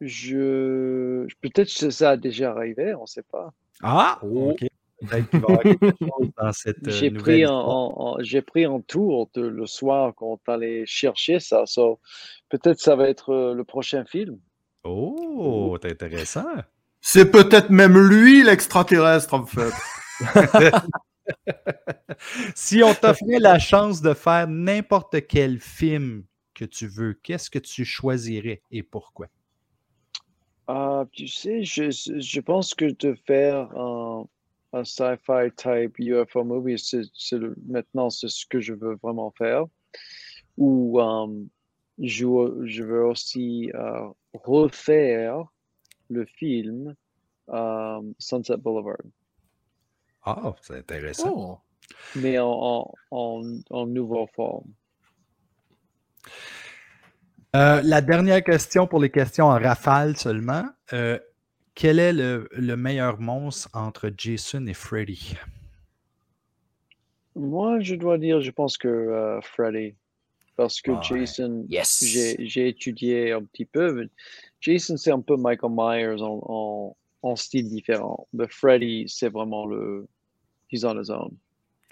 [0.00, 1.26] Je.
[1.40, 3.52] Peut-être que ça a déjà arrivé, on ne sait pas.
[3.82, 4.20] Ah,
[5.02, 5.78] ok.
[6.88, 7.44] J'ai pris,
[8.20, 11.64] j'ai pris un tour le soir quand on allait chercher ça.
[12.48, 14.38] peut-être ça va être euh, le prochain film.
[14.84, 16.46] Oh, c'est intéressant.
[17.00, 19.72] C'est peut-être même lui l'extraterrestre en fait.
[22.54, 27.58] si on t'offrait la chance de faire n'importe quel film que tu veux, qu'est-ce que
[27.58, 29.28] tu choisirais et pourquoi?
[30.66, 34.26] Ah, tu sais, je, je, pense que de faire un,
[34.72, 37.02] un sci-fi type UFO movie, c'est,
[37.66, 39.64] maintenant c'est ce que je veux vraiment faire.
[40.56, 41.48] Ou um,
[41.98, 42.26] je,
[42.64, 45.44] je, veux aussi uh, refaire
[46.10, 46.94] le film
[47.48, 49.02] um, Sunset Boulevard.
[50.24, 51.32] Ah, c'est intéressant.
[51.34, 51.58] Oh.
[52.16, 54.66] Mais en, en, en, nouvelle forme.
[57.56, 60.64] Euh, la dernière question pour les questions en rafale seulement.
[60.92, 61.18] Euh,
[61.78, 65.36] quel est le, le meilleur monstre entre Jason et Freddy?
[67.36, 69.94] Moi, je dois dire, je pense que euh, Freddy.
[70.56, 71.00] Parce que Ah.
[71.02, 72.02] Jason, Yes!
[72.40, 74.08] j'ai étudié un petit peu.
[74.60, 78.26] Jason, c'est un peu Michael Myers en, en, en style différent.
[78.32, 80.08] Mais Freddy, c'est vraiment le.
[80.72, 81.30] He's on his own.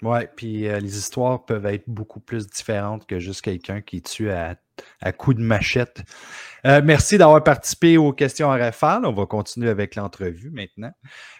[0.03, 4.29] Ouais, puis euh, les histoires peuvent être beaucoup plus différentes que juste quelqu'un qui tue
[4.29, 4.55] à,
[5.01, 6.03] à coups de machette.
[6.65, 9.05] Euh, merci d'avoir participé aux questions RFL.
[9.05, 10.91] On va continuer avec l'entrevue maintenant.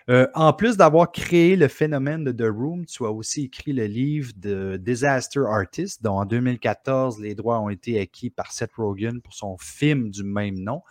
[0.09, 3.85] Euh, en plus d'avoir créé le phénomène de The Room, tu as aussi écrit le
[3.85, 9.21] livre de Disaster Artist, dont en 2014, les droits ont été acquis par Seth Rogen
[9.21, 10.81] pour son film du même nom.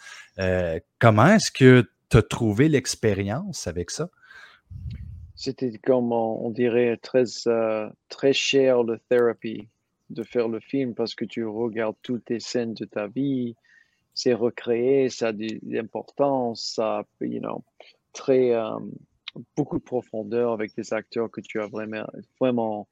[1.00, 4.09] Comment est-ce que tu as trouvé l'expérience avec ça?
[5.37, 9.68] C'était comme, on, dirait, très, euh, très cher le thérapie
[10.09, 13.55] de faire le film parce que tu regardes toutes les scènes de ta vie,
[14.14, 17.62] c'est recréé, ça a de l'importance, ça you know,
[18.14, 18.79] très, euh,
[19.57, 22.07] beaucoup de profondeur avec des acteurs que tu as vraiment,
[22.40, 22.88] vraiment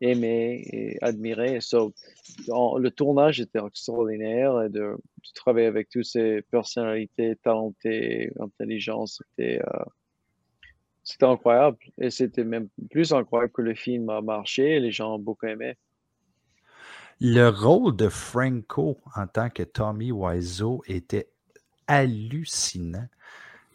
[0.00, 1.60] aimé et admiré.
[1.60, 1.92] So,
[2.46, 9.60] le tournage était extraordinaire et de, de travailler avec toutes ces personnalités talentées, intelligentes, c'était
[9.60, 9.84] euh,
[11.10, 11.78] c'était incroyable.
[11.98, 14.80] Et c'était même plus incroyable que le film a marché.
[14.80, 15.76] Les gens ont beaucoup aimé.
[17.20, 21.28] Le rôle de Franco en tant que Tommy Wiseau était
[21.86, 23.08] hallucinant.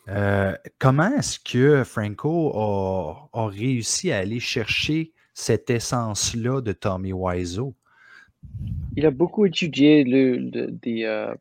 [0.08, 7.14] Euh, comment est-ce que Franco a, a réussi à aller chercher cette essence-là de Tommy
[7.14, 7.76] Wiseau?
[8.96, 11.34] Il a beaucoup étudié le, le- des, euh,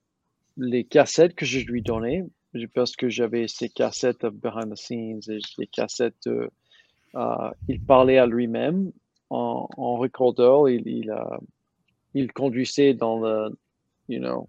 [0.57, 2.25] les cassettes que je lui donnais
[2.75, 5.21] parce que j'avais ces cassettes behind the scenes
[5.59, 6.27] et cassettes.
[6.27, 6.49] euh,
[7.17, 8.91] euh, il parlait à lui-même
[9.31, 10.69] en, en recordeur.
[10.69, 11.39] Il, il, a-
[12.15, 13.51] il conduisait dans le,
[14.09, 14.49] you know,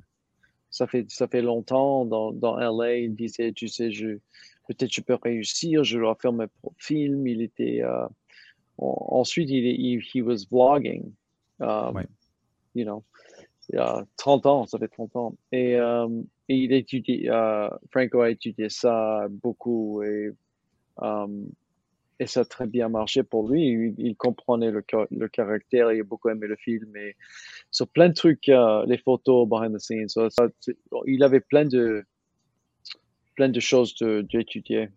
[0.69, 2.97] ça fait, ça fait longtemps dans, dans LA.
[2.97, 4.17] Il disait, tu sais, je,
[4.67, 7.25] peut-être je peux réussir, je dois faire mes films.
[7.27, 8.05] Il était, euh,
[8.77, 11.11] en- ensuite, il, il he was vlogging.
[11.59, 12.05] Um, Ouais.
[12.75, 13.03] You know,
[13.69, 15.35] il y a 30 ans, ça fait 30 ans.
[15.53, 16.07] Et, euh,
[16.47, 20.31] et il étudie, euh, Franco a étudié ça beaucoup et,
[21.01, 21.27] euh,
[22.19, 23.67] et ça a très bien marché pour lui.
[23.67, 27.15] Il, il comprenait le, le caractère, il a beaucoup aimé le film et
[27.71, 30.09] sur plein de trucs, euh, les photos behind the scenes.
[30.09, 30.49] ça-
[31.05, 32.03] il avait plein de,
[33.35, 34.89] plein de choses d'étudier.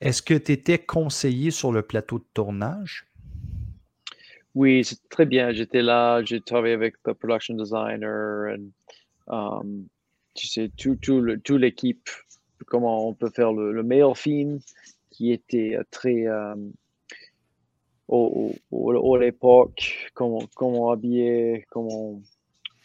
[0.00, 3.06] Est-ce que tu étais conseillé sur le plateau de tournage?
[4.54, 5.52] Oui, c'est très bien.
[5.52, 8.70] J'étais là, j'ai travaillé avec le production designer, and,
[9.28, 9.86] um,
[10.34, 12.08] tu sais, tout, tout le- toute l'équipe,
[12.66, 14.60] comment on peut faire le, le meilleur film
[15.10, 16.54] qui était euh, très euh,
[18.08, 22.20] au, au, à l'époque, comment, comment habiller, comment,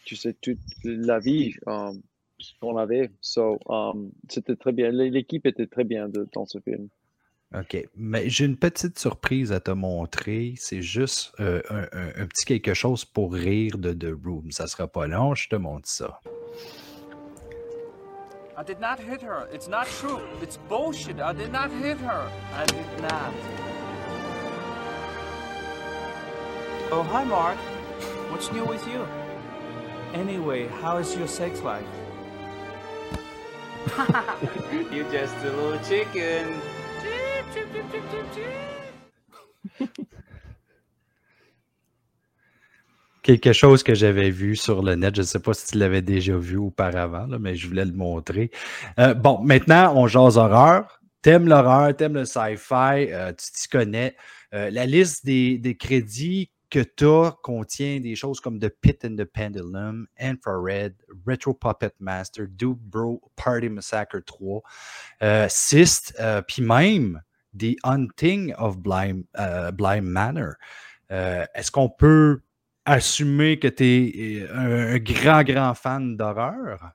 [0.04, 2.00] tu sais, toute la vie um,
[2.60, 3.10] qu'on avait.
[3.20, 4.90] So, um, c'était très bien.
[4.90, 6.88] L'é- L'équipe était très bien dans ce film.
[7.54, 7.82] OK.
[7.96, 10.54] Mais j'ai une petite surprise à te montrer.
[10.56, 14.50] C'est juste euh, un, un- un petit quelque chose pour rire de The Room.
[14.50, 16.20] Ça sera pas long, je te montre ça.
[18.58, 19.46] I did not hit her.
[19.52, 20.20] It's not true.
[20.42, 21.20] It's bullshit.
[21.20, 22.28] I did not hit her.
[22.52, 23.32] I did not.
[26.90, 27.56] Oh, hi, Mark.
[28.32, 29.06] What's new with you?
[30.12, 31.86] Anyway, how is your sex life?
[34.92, 36.60] you just a little chicken.
[43.28, 45.14] Quelque chose que j'avais vu sur le net.
[45.14, 48.50] Je ne sais pas si tu l'avais déjà vu auparavant, mais je voulais le montrer.
[48.98, 50.98] Euh, bon, maintenant, on jase horreur.
[51.20, 54.16] T'aimes l'horreur, t'aimes le sci-fi, euh, tu t'y connais.
[54.54, 59.16] Euh, la liste des, crédits que tu as contient des choses comme The Pit and
[59.16, 60.94] the Pendulum, Infrared,
[61.26, 64.62] Retro Puppet Master, Duke Bro, Party Massacre 3,
[65.22, 65.48] euh,
[66.48, 67.20] puis même
[67.54, 69.24] The Hunting of Blind,
[70.02, 70.54] Manor.
[71.10, 72.40] Est-ce qu'on peut
[72.88, 76.92] assumer que tu es un, un grand, grand fan d'horreur?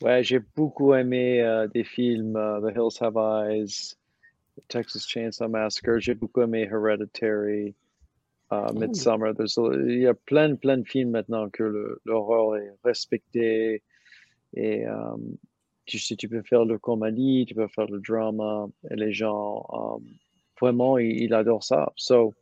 [0.00, 3.94] Ouais, j'ai beaucoup aimé euh, des films euh, The Hills Have Eyes,
[4.68, 5.98] Texas Chainsaw Massacre.
[6.00, 7.74] J'ai beaucoup aimé Hereditary,
[8.52, 9.34] euh, Midsummer.
[9.34, 13.82] There's a- il y a plein, plein de films maintenant que l'horreur est respecté.
[14.54, 15.16] Et euh,
[15.86, 18.66] tu sais, tu peux faire le comédie, tu peux faire le drama.
[18.90, 20.04] Et les gens, euh,
[20.60, 21.92] vraiment, ils, ils adorent ça.
[21.96, 22.34] So,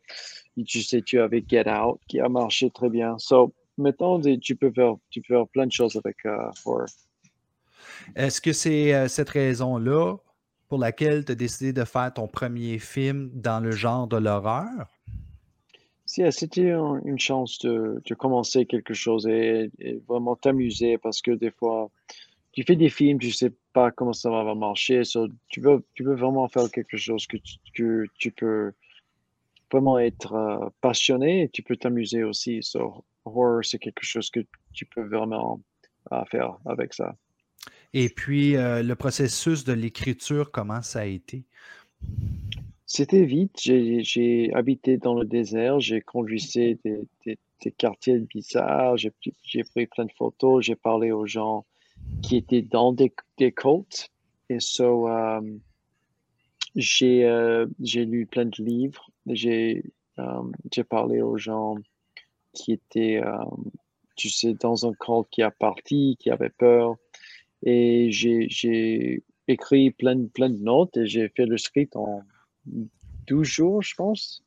[0.67, 3.17] tu sais, tu avais Get Out qui a marché très bien.
[3.19, 6.87] So, maintenant, tu peux faire, tu peux faire plein de choses avec euh, horror.
[8.15, 10.17] Est-ce que c'est euh, cette raison-là
[10.69, 14.89] pour laquelle tu as décidé de faire ton premier film dans le genre de l'horreur?
[16.19, 21.23] Euh, C'était un- une chance de, de commencer quelque chose et, et vraiment t'amuser parce
[21.23, 21.91] que des fois,
[22.53, 25.05] tu fais des films, tu sais pas comment ça va marcher.
[25.05, 28.73] so tu, peux, tu peux vraiment faire quelque chose que tu, que tu peux
[29.73, 32.63] vraiment être euh, passionné et tu peux t'amuser aussi.
[32.63, 34.41] So, horror, c'est quelque chose que
[34.73, 35.61] tu peux vraiment
[36.13, 37.17] euh, faire avec ça.
[37.95, 41.45] Et puis, euh, le processus de l'écriture, comment ça a été?
[42.87, 43.59] C'était vite.
[43.61, 50.05] J'ai habité dans le désert, j'ai conduisé des, des, des quartiers bizarres, j'ai pris- plein
[50.05, 51.65] de photos, j'ai parlé aux gens
[52.23, 54.11] qui étaient dans des, des côtes.
[54.49, 55.41] Et so, euh,
[56.75, 59.85] j'ai euh, j'ai lu plein de livres, j'ai
[60.19, 61.77] euh, j'ai parlé aux gens
[62.53, 63.45] qui étaient, euh,
[64.17, 66.97] tu sais, dans un cult qui a parti, qui avait peur.
[67.65, 72.23] Et j'ai j'ai écrit plein, de- plein de notes et j'ai fait le script en
[73.27, 74.43] 12 jours, je pense.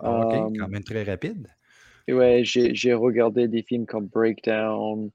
[0.00, 1.48] Ah, OK, Euh, quand même très rapide.
[2.08, 5.10] ouais, j'ai j'ai regardé des films comme Breakdown,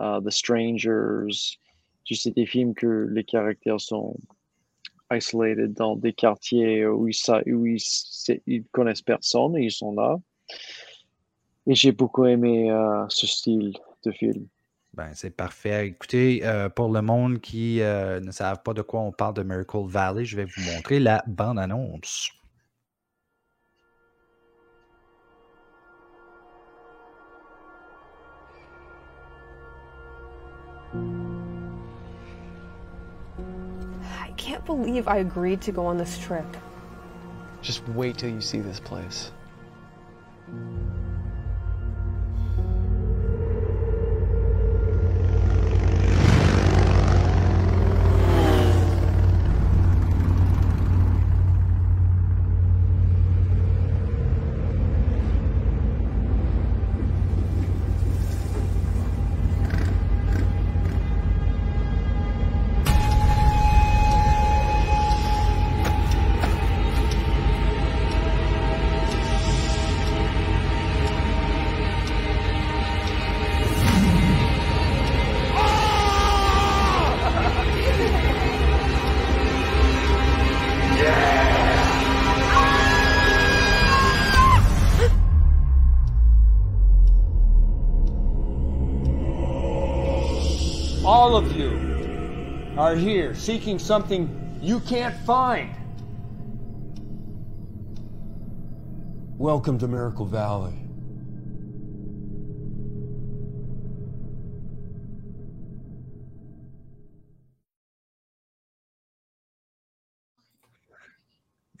[0.00, 1.58] uh, The Strangers.
[2.04, 4.16] Tu sais, des films que les caractères sont
[5.14, 7.16] isolated dans des quartiers où ils,
[7.52, 7.82] où ils,
[8.46, 10.18] ils connaissent personne et ils sont là.
[11.66, 14.46] Et j'ai beaucoup aimé euh, ce style de film.
[14.94, 15.86] Ben, c'est parfait.
[15.86, 19.42] Écoutez, euh, pour le monde qui euh, ne savent pas de quoi on parle de
[19.42, 22.30] Miracle Valley, je vais vous montrer la bande-annonce.
[34.62, 36.46] Can't believe I agreed to go on this trip.
[37.62, 39.30] Just wait till you see this place.
[92.92, 94.28] Are here seeking something
[94.60, 95.74] you can't find.
[99.38, 100.74] Welcome to Miracle Valley.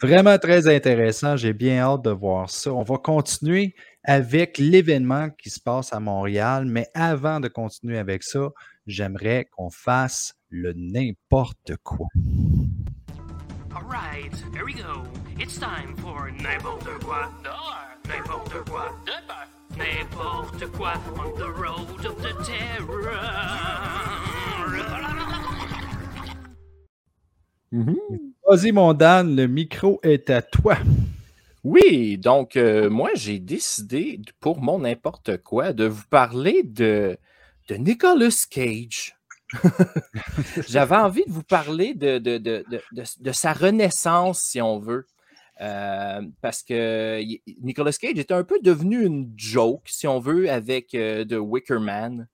[0.00, 1.36] Vraiment très intéressant.
[1.36, 2.72] J'ai bien hâte de voir ça.
[2.72, 8.22] On va continuer avec l'événement qui se passe à Montréal, mais avant de continuer avec
[8.22, 8.48] ça,
[8.86, 12.06] j'aimerais qu'on fasse le n'importe quoi.
[13.74, 15.02] All right, here we go.
[15.40, 22.22] It's time for n'importe quoi dehors, n'importe quoi dehors, n'importe quoi on the road of
[22.22, 23.18] the terror.
[28.46, 30.76] Vas-y, mon Dan, le micro est à toi.
[31.64, 37.16] Oui, donc euh, moi j'ai décidé pour mon n'importe quoi de vous parler de,
[37.68, 39.14] de Nicolas Cage.
[40.68, 45.06] J'avais envie de vous parler de, de, de, de, sa renaissance, si on veut.
[45.60, 47.22] Euh, parce que
[47.62, 51.78] Nicolas Cage est un peu devenu une joke, si on veut, avec euh, The Wicker
[51.78, 52.26] Man.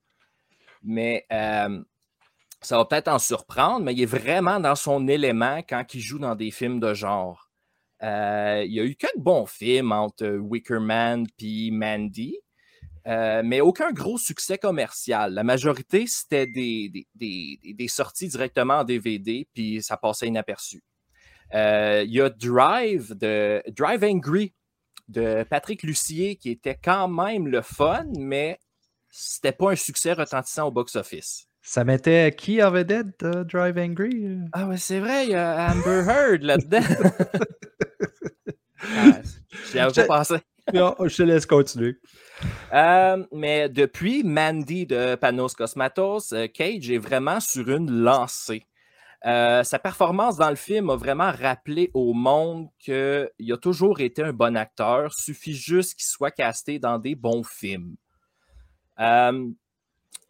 [0.83, 1.83] Mais euh,
[2.61, 6.19] ça va peut-être en surprendre, mais il est vraiment dans son élément quand il joue
[6.19, 7.49] dans des films de genre.
[8.01, 12.37] Euh, il y a eu quelques bons films entre Wicker Man et Mandy,
[13.07, 15.33] euh, mais aucun gros succès commercial.
[15.33, 20.27] La majorité, c'était des, des- des- des- des sorties directement en DVD, puis ça passait
[20.27, 20.83] inaperçu.
[21.55, 24.53] Euh, il y a Drive, de, Drive Angry
[25.07, 28.59] de Patrick Lucier, qui était quand même le fun, mais
[29.09, 31.47] c'était pas un succès retentissant au box-office.
[31.63, 34.37] Ça mettait qui en vedette, euh, Drive Angry?
[34.53, 36.79] Ah ouais, c'est vrai, il y a Amber Heard là-dedans.
[38.95, 39.19] ah,
[39.71, 40.35] J'y avais pas pensé.
[40.73, 41.97] Non, je te laisse continuer.
[42.73, 48.65] Euh, mais depuis Mandy de Panos Cosmatos, euh, Cage est vraiment sur une lancée.
[49.25, 54.23] Euh, sa performance dans le film a vraiment rappelé au monde qu'il a toujours été
[54.23, 55.13] un bon acteur.
[55.13, 57.95] Suffit juste qu'il soit casté dans des bons films.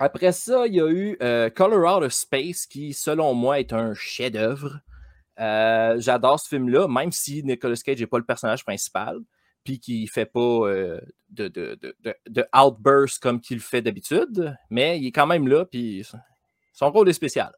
[0.02, 3.74] Après ça, il y a eu euh, Color Out of Space, qui, selon moi, est
[3.74, 4.80] un chef-d'œuvre.
[5.38, 9.20] J'adore ce film-là, même si Nicolas Cage n'est pas le personnage principal,
[9.64, 10.99] puis qu'il ne fait pas euh,
[11.30, 15.66] de, de, de, de- outburst comme qu'il fait d'habitude, mais il est quand même là,
[15.66, 16.05] puis
[16.74, 17.53] son rôle est spécial.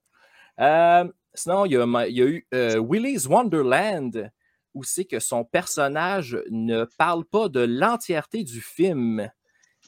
[0.60, 1.86] Euh, sinon, il y a,
[2.26, 4.32] eu euh, Willy's Wonderland,
[4.74, 9.30] où c'est que son personnage ne parle pas de l'entièreté du film.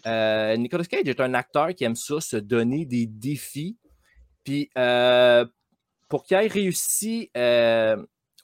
[0.06, 3.78] Euh, Nicolas Cage est un acteur qui aime ça, se donner des défis.
[4.44, 4.70] Puis,
[6.10, 7.32] pour qu'il ait réussi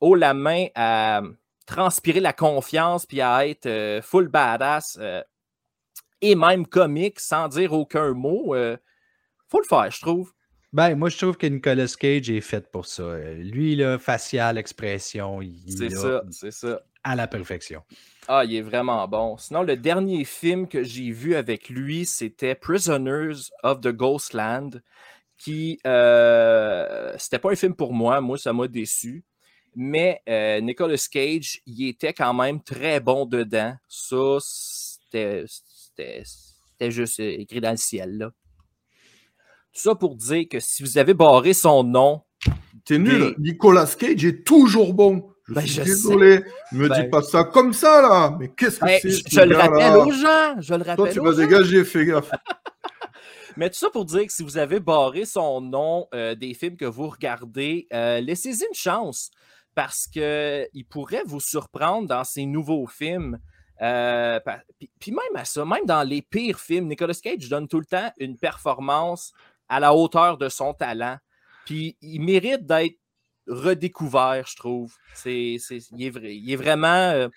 [0.02, 1.22] haut la main à
[1.70, 5.22] transpirer la confiance puis à être euh, full badass euh,
[6.22, 8.76] et même comique sans dire aucun mot, euh,
[9.48, 10.34] faut le faire, je trouve.
[10.74, 13.18] Ben, moi, je trouve que Nicolas Cage est fait pour ça.
[13.18, 16.82] Lui, là, facial, expression, il C'est ça, c'est ça.
[17.04, 17.82] à la perfection.
[18.28, 19.38] Ah, il est vraiment bon.
[19.38, 24.82] Sinon, le dernier film que j'ai vu avec lui, c'était Prisoners of the Ghostland,
[25.38, 28.22] qui, euh, c'était pas un film pour moi.
[28.22, 29.24] Moi, ça m'a déçu.
[29.76, 33.74] Mais euh, Nicolas Cage, il était quand même très bon dedans.
[33.88, 35.46] Ça, c'était
[36.92, 38.32] juste euh, écrit dans le ciel, là.
[39.74, 42.22] Tout ça pour dire que si vous avez barré son nom,
[42.86, 43.36] T'es nul.
[43.38, 45.32] Nicolas Cage est toujours bon.
[45.48, 46.44] Je Ben, suis je désolé.
[46.72, 48.36] Me Ben- dis pas ça comme ça, là.
[48.40, 50.56] Mais qu'est-ce que Hey, c'est je, ce je le rappelle aux gens.
[50.62, 52.32] Je le Toi, rappelle tu aux vas dégager, fais gaffe.
[53.58, 56.78] Mais tout ça pour dire que si vous avez barré son nom euh, des films
[56.78, 59.32] que vous regardez, euh, laissez-y une chance
[59.80, 63.40] parce qu'il pourrait vous surprendre dans ses nouveaux films.
[63.82, 64.38] Euh,
[64.78, 67.86] puis, puis même à ça, même dans les pires films, Nicolas Cage donne tout le
[67.86, 69.32] temps une performance
[69.70, 71.18] à la hauteur de son talent.
[71.66, 72.98] Puis il mérite d'être
[73.48, 74.94] redécouvert, je trouve.
[75.14, 77.30] C'est, c'est- il, est vrai- il est vraiment, euh,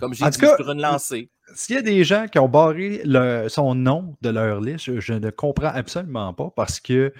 [0.00, 1.30] comme j'ai En dit, cas, sur une lancée.
[1.54, 4.98] S'il y a des gens qui ont barré le- son nom de leur liste, je,
[4.98, 7.12] je ne comprends absolument pas parce que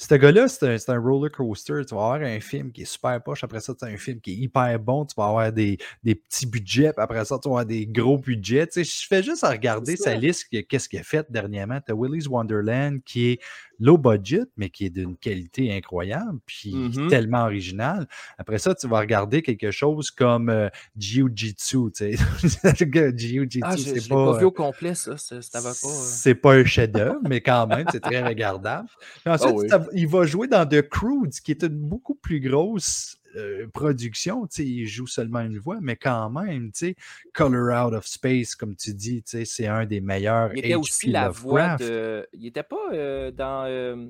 [0.00, 1.82] ce gars-là, c'est un, roller coaster.
[1.86, 4.18] Tu vas avoir un film qui est super poche, après ça, tu as un film
[4.18, 7.48] qui est hyper bon, tu vas avoir des, des petits budgets, puis après ça, tu
[7.48, 8.66] vas avoir des gros budgets.
[8.66, 11.80] Tu sais, je fais juste à regarder sa liste, que- qu'est-ce qu'il a fait dernièrement.
[11.84, 13.40] Tu as Willy's Wonderland qui est
[13.80, 17.08] low budget, mais qui est d'une qualité incroyable, puis Mhm.
[17.08, 18.06] tellement original.
[18.38, 20.68] Après ça, tu vas regarder quelque chose comme euh,
[20.98, 21.90] Jiu-Jitsu.
[21.94, 22.16] tu sais.
[23.16, 24.14] Jiu-Jitsu, Ah, je, c'est pas.
[24.32, 25.16] pas vu euh, au complet, ça.
[25.16, 25.88] ça, ça va pas.
[25.88, 25.90] euh.
[26.04, 28.88] c'est pas un chef-d'œuvre, mais quand même, c'est très regardable.
[29.24, 29.68] Puis ensuite, Ah oui.
[29.68, 34.46] ça- il va jouer dans The Croods, qui est une beaucoup plus grosse euh, production.
[34.46, 36.94] Tu sais, il joue seulement une voix, mais quand même, tu sais,
[37.32, 40.50] Color Out of Space, comme tu dis, tu sais, c'est un des meilleurs.
[40.54, 41.12] Il était aussi H.P.
[41.12, 42.26] la voix de.
[42.32, 44.06] Il était pas euh, dans, euh,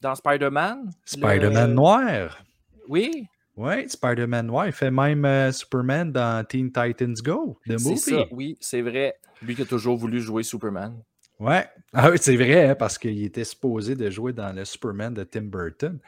[0.00, 0.90] dans Spider-Man.
[1.04, 2.42] Spider-Man le- noir.
[2.88, 4.66] Oui, Oui, Spider-Man noir.
[4.66, 7.96] Il fait même Superman dans Teen Titans Go, c'est movie.
[7.98, 8.24] ça.
[8.30, 9.14] Oui, c'est vrai.
[9.42, 10.94] Lui qui a toujours voulu jouer Superman.
[11.40, 11.66] Ouais.
[11.94, 15.24] Ah oui, c'est vrai, hein, parce qu'il était supposé de jouer dans le Superman de
[15.24, 15.98] Tim Burton.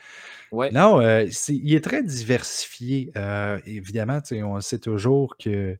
[0.53, 0.71] Ouais.
[0.73, 3.13] Non, euh, il est très diversifié.
[3.17, 5.77] Euh, évidemment, on sait toujours que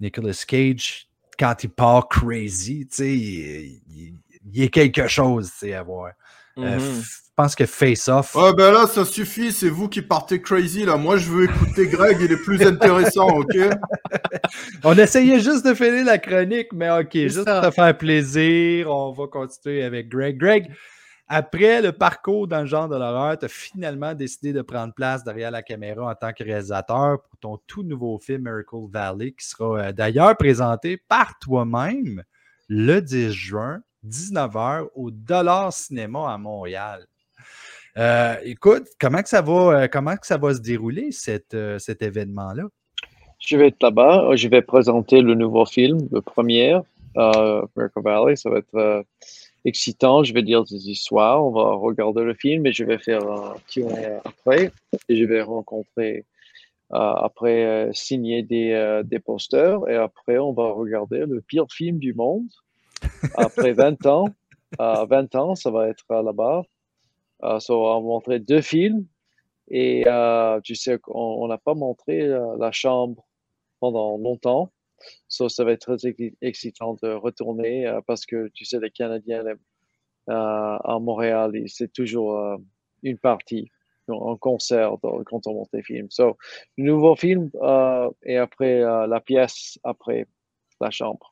[0.00, 4.14] Nicolas Cage, quand il part crazy, il, il-
[4.52, 6.12] il est quelque chose à voir.
[6.58, 7.02] Euh, Mhm.
[7.02, 8.34] je pense que Face Off.
[8.34, 9.52] Ouais, ben là, ça suffit.
[9.52, 10.96] C'est vous qui partez crazy, là.
[10.96, 12.18] Moi, je veux écouter Greg.
[12.20, 13.56] Il est plus intéressant, ok?
[14.84, 17.60] On essayait juste de finir la chronique, mais OK, juste ça.
[17.60, 20.38] pour te faire plaisir, on va continuer avec Greg.
[20.38, 20.70] Greg,
[21.28, 25.24] après le parcours dans le genre de l'horreur, tu as finalement décidé de prendre place
[25.24, 29.46] derrière la caméra en tant que réalisateur pour ton tout nouveau film Miracle Valley, qui
[29.46, 32.22] sera euh, d'ailleurs présenté par toi-même
[32.68, 37.06] le 10 juin, 19h, au Dollar Cinéma à Montréal.
[37.98, 41.10] Euh, écoute, comment que ça va, euh, comment que ça va se dérouler,
[41.54, 42.64] euh, cet événement-là?
[43.38, 44.34] Je vais être là-bas.
[44.36, 46.78] Je vais présenter le nouveau film, le premier,
[47.16, 48.36] euh, Miracle Valley.
[48.36, 49.04] Ça va être
[49.64, 50.22] excitant.
[50.22, 51.44] Je vais dire des histoires.
[51.44, 54.70] On va regarder le film et je vais faire un Q&A après.
[55.08, 56.24] Et je vais rencontrer,
[56.90, 59.80] après, signer des, des posters.
[59.88, 62.46] Et après, on va regarder le pire film du monde.
[63.36, 64.26] Après 20 ans,
[64.80, 66.62] euh, 20 ans, ça va être euh, là-bas.
[67.44, 69.06] Euh, ça va montrer deux films.
[69.68, 72.28] Et euh, tu sais qu'on on n'a pas montré
[72.58, 73.24] la chambre
[73.80, 74.72] pendant longtemps.
[75.28, 79.44] So, ça va être très exci- excitant de retourner parce que tu sais, les Canadiens
[80.28, 82.58] à Montréal, c'est toujours
[83.02, 83.70] une partie,
[84.08, 84.96] un concert
[85.26, 86.08] quand on monte les films.
[86.10, 86.36] So,
[86.76, 87.50] nouveau film
[88.24, 90.26] et après la pièce, après
[90.80, 91.31] la chambre.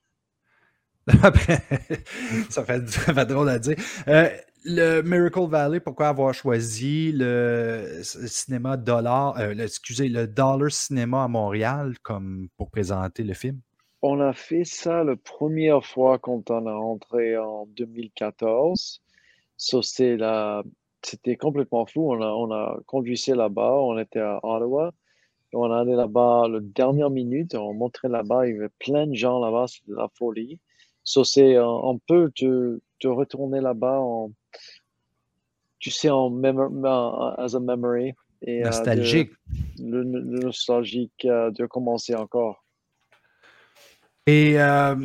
[2.51, 3.77] Ça fait, drôle à dire.
[4.09, 4.29] Euh,
[4.65, 11.29] le Miracle Valley, pourquoi avoir choisi le cinéma dollar, euh, excusez, le Dollar Cinéma à
[11.29, 13.61] Montréal comme pour présenter le film?
[14.03, 19.03] On a fait ça la première fois quand on est rentré en 2014.
[19.57, 20.63] So, c'est la...
[21.03, 22.13] C'était complètement fou.
[22.13, 23.75] On a, on a conduisé là-bas.
[23.75, 24.93] On était à Ottawa.
[25.53, 27.55] Et on est allé là-bas la dernière minute.
[27.55, 28.47] On montrait là-bas.
[28.47, 29.67] Il y avait plein de gens là-bas.
[29.69, 30.59] C'était de la folie.
[31.03, 34.31] So, c'est, euh, on peut te, te retourner là-bas en,
[35.79, 38.15] tu sais, en as a memory.
[38.43, 39.33] Et, euh, de- Nostalgique.
[39.79, 42.65] le, le nostalgique euh, de commencer encore.
[44.27, 44.97] Et euh,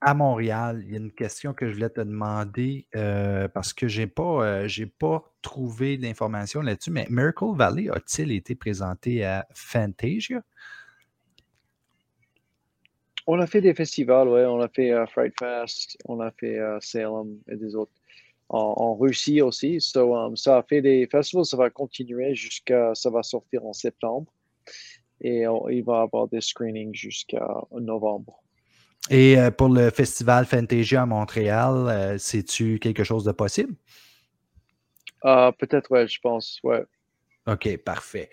[0.00, 3.88] à Montréal, il y a une question que je voulais te demander euh, parce que
[3.88, 9.24] je n'ai pas, euh, j'ai pas trouvé d'informations là-dessus, mais Miracle Valley a-t-il été présenté
[9.24, 10.42] à Fantasia?
[13.28, 14.44] On a fait des festivals, ouais.
[14.46, 17.92] On a fait euh, Fright Fest, on a fait euh, Salem et des autres.
[18.48, 19.80] En, en Russie aussi.
[19.80, 22.94] So, um, ça a fait des festivals, ça va continuer jusqu'à.
[22.94, 24.32] Ça va sortir en septembre.
[25.20, 28.42] Et on- il va y avoir des screenings jusqu'à novembre.
[29.10, 33.74] Et euh, pour le festival Fantasia à Montréal, euh, c'est-tu quelque chose de possible?
[35.22, 36.84] Ah, Peut-être, ouais, je pense, ouais.
[37.48, 38.28] OK, parfait.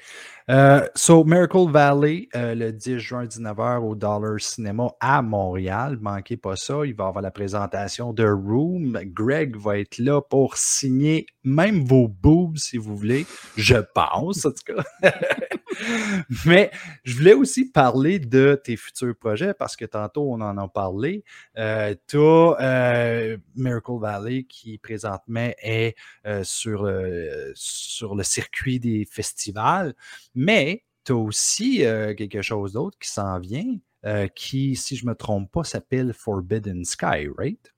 [0.49, 5.97] Euh, so, Miracle Valley, euh, le 10 juin, 19h au Dollar Cinema à Montréal.
[6.01, 6.85] Manquez pas ça.
[6.85, 8.99] Il va avoir la présentation de Room.
[9.05, 13.25] Greg va être là pour signer même vos boobs, si vous voulez.
[13.55, 14.83] Je pense, en tout cas.
[16.45, 16.71] Mais
[17.03, 21.23] je voulais aussi parler de tes futurs projets parce que tantôt, on en a parlé.
[21.57, 25.95] Euh, tu as Miracle Valley qui présentement est
[26.25, 29.93] euh, sur, euh, sur le circuit des festivals,
[30.33, 35.05] mais tu as aussi euh, quelque chose d'autre qui s'en vient, euh, qui, si je
[35.05, 37.74] ne me trompe pas, s'appelle Forbidden Sky, right?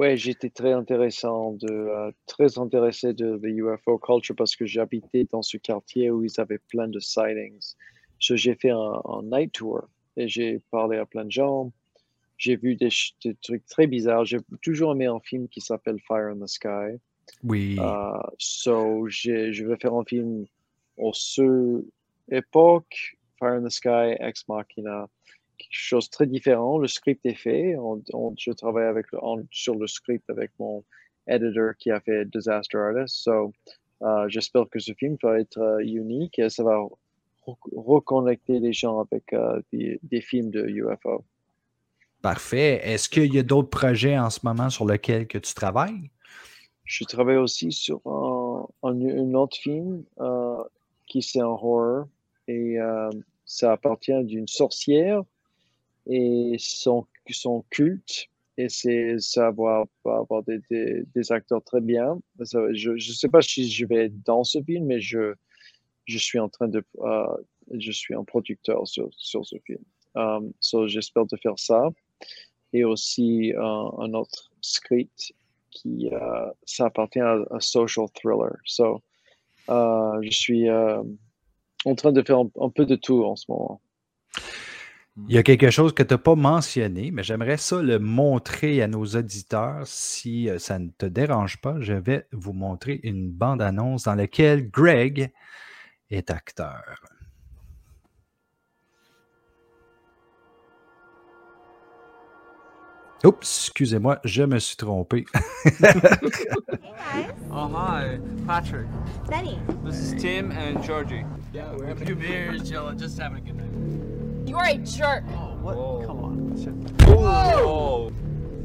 [0.00, 5.26] Ouais, j'étais très intéressant de, euh, très intéressé de, the UFO culture parce que j'habitais
[5.30, 7.74] dans ce quartier où ils avaient plein de sightings.
[8.18, 9.82] So, j'ai fait un, un night tour
[10.16, 11.70] et j'ai parlé à plein de gens.
[12.38, 12.88] J'ai vu des,
[13.42, 14.24] trucs très bizarres.
[14.24, 16.98] J'ai toujours aimé un film qui s'appelle Fire in the Sky.
[17.44, 17.76] Oui.
[17.78, 20.46] Euh, so, je vais faire un film
[20.96, 21.84] au ce
[22.30, 25.10] époque, Fire in the Sky, Ex Machina,
[25.70, 26.78] chose de très différent.
[26.78, 27.76] Le script est fait.
[27.76, 29.06] On, on- je travaille avec,
[29.50, 30.84] sur le script avec mon
[31.26, 33.16] editor qui a fait Disaster Artist.
[33.24, 33.52] So,
[34.02, 36.76] euh, j'espère que ce film va être euh, unique et ça va
[37.46, 41.24] re- reconnecter les gens avec euh, des, des films de UFO.
[42.22, 42.80] Parfait.
[42.84, 46.10] Est-ce qu'il y a d'autres projets en ce moment sur lesquels que tu travailles?
[46.84, 50.56] Je travaille aussi sur un, un, un autre film euh,
[51.06, 52.06] qui c'est un horror
[52.48, 52.78] et
[53.44, 55.22] ça appartient d'une sorcière
[56.10, 60.60] et son, son culte et c'est va avoir des,
[61.14, 62.20] des, acteurs très bien.
[62.38, 65.34] Je ne sais pas si je vais être dans ce film, mais je,
[66.04, 67.36] je suis en train de euh,
[67.78, 69.82] je suis un producteur sur, sur ce film.
[70.14, 71.88] Um, so j'espère de faire ça
[72.72, 75.32] et aussi un, un autre script
[75.70, 76.50] qui euh,
[76.80, 78.56] appartient à un social thriller.
[78.64, 79.02] So,
[79.68, 81.02] euh, je suis euh,
[81.84, 83.80] en train de faire un peu de tout en ce moment.
[85.16, 88.80] Il y a quelque chose que tu n'as pas mentionné, mais j'aimerais ça le montrer
[88.82, 89.82] à nos auditeurs.
[89.84, 94.70] Si euh, ça ne te dérange pas, je vais vous montrer une bande-annonce dans laquelle
[94.70, 95.32] Greg
[96.10, 97.02] est acteur.
[103.22, 105.24] Oups, excusez-moi, je me suis trompé.
[107.52, 108.20] Oh, hi.
[108.46, 108.86] Patrick.
[109.28, 109.58] Benny.
[109.84, 111.24] This is Tim and Georgie.
[111.52, 114.29] Yeah, we're having a good beers, just having a good night.
[114.50, 115.22] You are a jerk.
[115.28, 116.06] Oh, what?
[116.08, 116.56] Come on.
[117.06, 118.10] Whoa.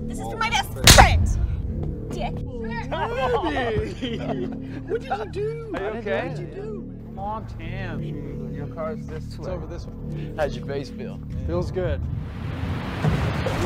[0.07, 1.27] This is for my best friend.
[2.09, 2.33] Dick.
[4.87, 5.71] what did you do?
[5.75, 6.27] Are you okay?
[6.29, 6.91] What did you do?
[7.05, 8.51] Come on, Tim.
[8.51, 9.37] Your car's this way.
[9.37, 10.33] It's over this way.
[10.35, 11.19] How's your face feel?
[11.45, 12.01] Feels good.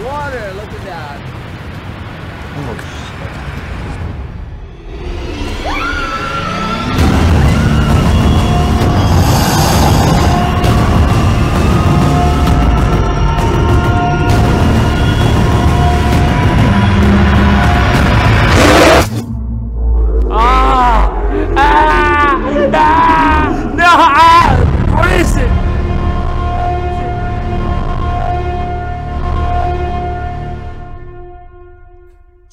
[0.03, 1.21] Water, look at that.
[2.61, 2.98] Ah!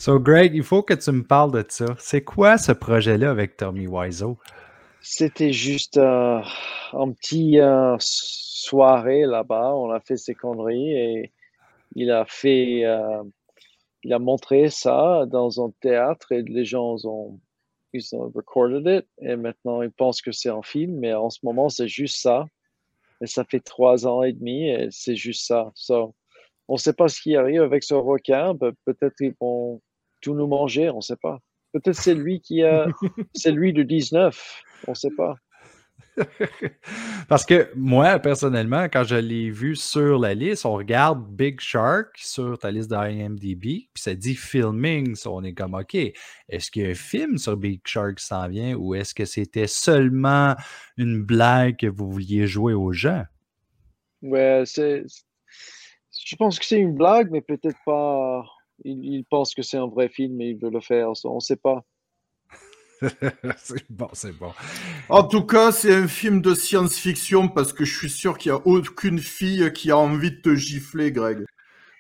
[0.07, 1.87] So, Greg, il faut que tu me parles de ça.
[1.99, 4.37] C'est quoi ce projet-là avec Tommy Wiseau?
[5.03, 6.41] C'était juste euh,
[6.93, 9.75] un petit euh, soirée là-bas.
[9.75, 11.33] On a fait ses conneries et
[11.97, 13.25] il a fait, euh,
[14.05, 17.41] il a montré ça dans un théâtre et les gens ont,
[17.93, 21.41] ils ont recorded it et maintenant ils pensent que c'est un film, mais en ce
[21.43, 22.47] moment c'est juste ça.
[23.21, 25.73] Et ça fait trois ans et demi et c'est juste ça.
[25.75, 26.15] So,
[26.69, 28.55] on ne sait pas ce qui arrive avec ce requin.
[28.55, 29.81] Pe- Peut-être ils vont
[30.27, 31.39] tout nous manger, on ne sait pas.
[31.73, 32.89] Peut-être c'est lui qui a,
[33.35, 35.37] c'est lui de 19, on ne sait pas.
[37.29, 42.17] Parce que moi, personnellement, quand je l'ai vu sur la liste, on regarde Big Shark
[42.17, 45.15] sur ta liste d'IMDb, puis ça dit filming.
[45.15, 48.25] So on est comme, OK, est-ce qu'il y a un film sur Big Shark qui
[48.25, 50.57] s'en vient ou est-ce que c'était seulement
[50.97, 53.23] une blague que vous vouliez jouer aux gens?
[54.23, 55.05] Ouais, c'est.
[56.25, 58.45] Je pense que c'est une blague, mais peut-être pas.
[58.85, 61.11] Il, il pense que c'est un vrai film et il veut le faire.
[61.25, 61.85] On ne sait pas.
[63.57, 64.53] c'est bon, c'est bon.
[65.09, 68.59] En tout cas, c'est un film de science-fiction parce que je suis sûr qu'il n'y
[68.59, 71.45] a aucune fille qui a envie de te gifler, Greg.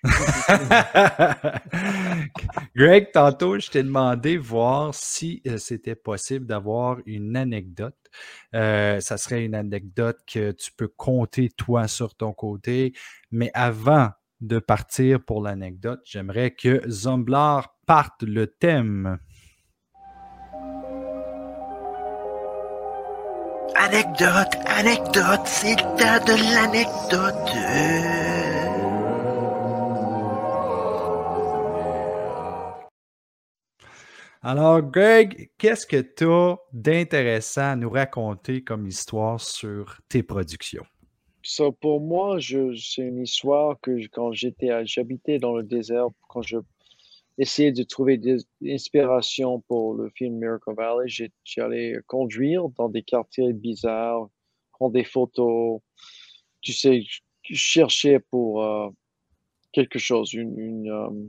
[2.77, 7.97] Greg, tantôt, je t'ai demandé voir si euh, c'était possible d'avoir une anecdote.
[8.55, 12.93] Euh, ça serait une anecdote que tu peux compter toi sur ton côté.
[13.31, 14.11] Mais avant
[14.41, 19.19] de partir pour l'anecdote, j'aimerais que Zomblar parte le thème.
[23.75, 27.47] Anecdote, anecdote, c'est le temps de l'anecdote.
[34.43, 40.87] Alors, Greg, qu'est-ce que tu as d'intéressant à nous raconter comme histoire sur tes productions?
[41.81, 46.59] Pour moi, c'est une histoire que quand j'étais, j'habitais dans le désert, quand je
[47.39, 53.53] essayais de trouver des inspirations pour le film Miracle Valley, j'allais conduire dans des quartiers
[53.53, 54.29] bizarres,
[54.73, 55.81] prendre des photos.
[56.63, 57.05] Tu sais,
[57.43, 58.89] cherchais pour euh,
[59.73, 61.29] quelque chose, une, une, euh,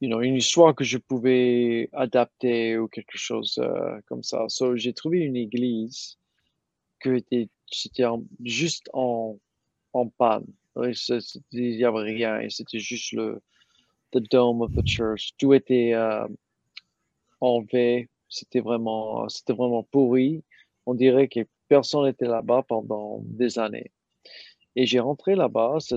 [0.00, 4.46] you know, une histoire que je pouvais adapter ou quelque chose euh, comme ça.
[4.48, 6.18] So, j'ai trouvé une église
[7.00, 9.38] que était, c'était en- juste en,
[9.92, 10.46] en panne.
[11.52, 13.40] Il n'y avait rien c'était juste le
[14.12, 15.32] the dome of the church.
[15.38, 16.26] Tout était euh,
[17.40, 18.08] enlevé.
[18.28, 20.42] C'était vraiment, c'était vraiment pourri.
[20.86, 23.92] On dirait que personne n'était là-bas pendant des années.
[24.74, 25.96] Et j'ai rentré là-bas, ça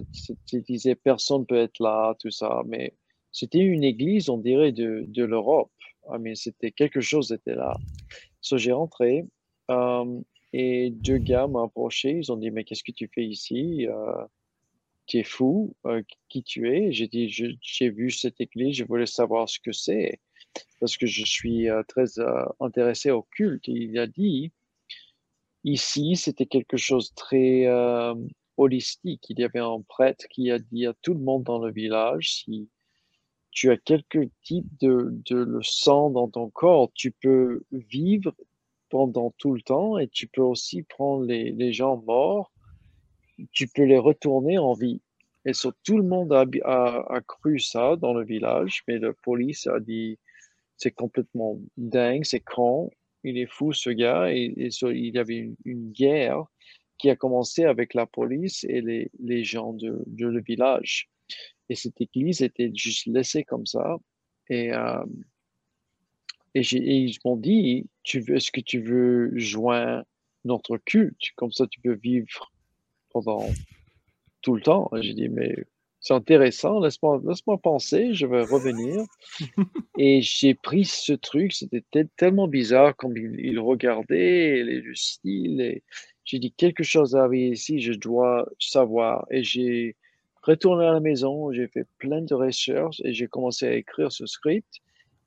[0.54, 2.94] disait personne peut être là, tout ça, mais
[3.32, 5.72] c'était une église, on dirait, de, de l'Europe.
[6.10, 7.76] Ah, c'était quelque chose était là.
[8.42, 9.26] So, j'ai rentré
[9.70, 10.22] euh,
[10.54, 13.88] et deux gars m'ont approché, ils ont dit, mais qu'est-ce que tu fais ici?
[13.88, 14.26] Euh,
[15.10, 16.92] tu es fou, euh, qui tu es?
[16.92, 20.20] J'ai dit, j'ai vu cette église, je voulais savoir ce que c'est,
[20.80, 23.68] parce que je suis euh, très euh, intéressé au culte.
[23.68, 24.52] Il a dit,
[25.64, 27.66] ici, c'était quelque chose de très
[28.58, 29.26] holistique.
[29.30, 32.34] Il y avait un prêtre qui a dit à tout le monde dans le village,
[32.44, 32.70] si
[33.52, 38.36] tu as quelques types de, de le sang dans ton corps, tu peux vivre
[38.90, 42.52] pendant tout le temps et tu peux aussi prendre les, gens morts,
[43.52, 45.02] tu peux les retourner en vie.
[45.46, 49.80] Et so, tout le monde a, cru ça dans le village, mais la police a
[49.80, 50.18] dit
[50.78, 52.90] c'est complètement dingue, c'est con,
[53.24, 54.32] il est fou ce gars.
[54.32, 56.44] Et, il y avait une, guerre
[56.98, 61.10] qui a commencé avec la police et les, gens de, le village.
[61.70, 63.98] Et cette église était juste laissée comme ça.
[64.50, 65.04] Et, euh,
[66.56, 70.04] ils m'ont dit, tu veux, est-ce que tu veux joindre
[70.46, 71.22] notre culte?
[71.38, 72.52] Comme ça, tu peux vivre
[73.12, 73.58] pendant
[74.42, 74.90] tout le temps.
[75.02, 75.56] J'ai dit, mais
[76.00, 79.04] c'est intéressant, laisse-moi laisse-moi penser, je vais revenir.
[79.98, 84.96] Et j'ai pris ce truc, c'était tel- tellement bizarre comme il, il regardait, les- le
[84.96, 85.62] style.
[85.62, 85.84] Et
[86.26, 89.26] j'ai dit, quelque chose arrive ici, je dois savoir.
[89.32, 89.98] Et j'ai
[90.44, 94.26] retourné à la maison, j'ai fait plein de recherches et j'ai commencé à écrire ce
[94.26, 94.80] script.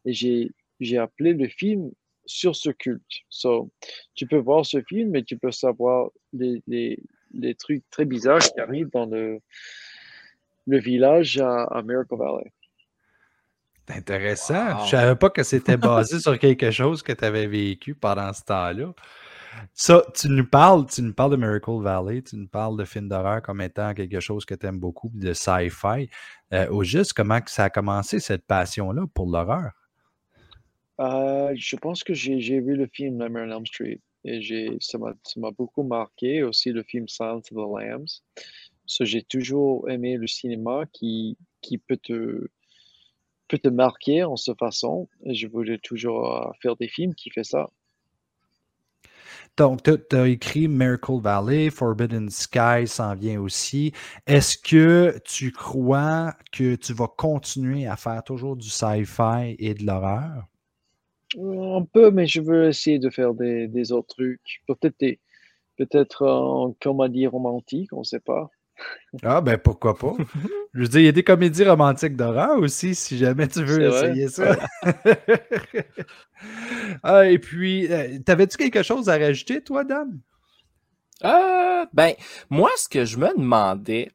[0.04, 1.92] Et j'ai j'ai appelé le film
[2.26, 3.02] sur ce culte.
[3.28, 3.70] So,
[4.14, 6.98] tu peux voir ce film, mais tu peux savoir les, les,
[7.34, 9.40] les trucs très bizarres qui arrivent dans le,
[10.66, 12.52] le village à, à Miracle Valley.
[13.88, 14.84] C'est intéressant.
[14.84, 18.42] Je savais pas que c'était basé sur quelque chose que tu avais vécu pendant ce
[18.44, 18.92] temps-là.
[19.74, 23.08] Ça, tu nous parles, tu nous parles de Miracle Valley, tu nous parles de films
[23.08, 26.08] d'horreur comme étant quelque chose que tu aimes beaucoup, de sci-fi.
[26.54, 29.72] Euh, au juste, comment que ça a commencé cette passion-là pour l'horreur?
[31.00, 35.50] Euh, je pense que j'ai vu le film Nightmare on Elm Street et ça m'a
[35.50, 38.22] beaucoup marqué aussi le film Silence of the Lambs.
[39.00, 41.36] J'ai toujours aimé le cinéma qui
[41.88, 42.48] peut te
[43.52, 47.30] peut te marquer en cette façon et je voulais toujours euh, faire des films qui
[47.30, 47.68] fait ça.
[49.58, 53.92] Donc, tu as écrit Miracle Valley, Forbidden Sky s'en vient aussi.
[54.26, 59.84] Est-ce que tu crois que tu vas continuer à faire toujours du sci-fi et de
[59.84, 60.46] l'horreur?
[61.38, 64.62] Un peu, mais je veux essayer de faire des, des autres trucs.
[64.66, 65.20] Peut-être des
[65.76, 68.50] peut-être en comédie romantique, on ne sait pas.
[69.22, 70.14] Ah, ben pourquoi pas?
[70.74, 73.82] Je veux dire, il y a des comédies romantiques d'horreur aussi, si jamais tu veux
[73.82, 74.56] essayer ça.
[77.04, 80.18] Ah, et puis, euh, t'avais-tu quelque chose à rajouter, toi, Dan?
[81.22, 82.14] Euh, ben,
[82.50, 84.10] moi, ce que je me demandais,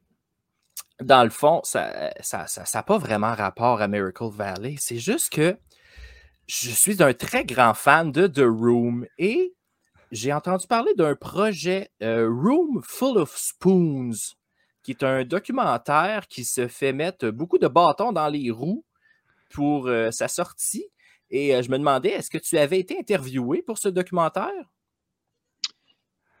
[1.00, 4.74] dans le fond, ça n'a ça, ça, ça pas vraiment rapport à Miracle Valley.
[4.78, 5.56] C'est juste que
[6.48, 9.54] je suis un très grand fan de The Room et
[10.10, 14.34] j'ai entendu parler d'un projet euh, Room Full of Spoons,
[14.82, 18.86] qui est un documentaire qui se fait mettre beaucoup de bâtons dans les roues
[19.50, 20.86] pour euh, sa sortie.
[21.30, 24.72] Et euh, je me demandais, est-ce que tu avais été interviewé pour ce documentaire?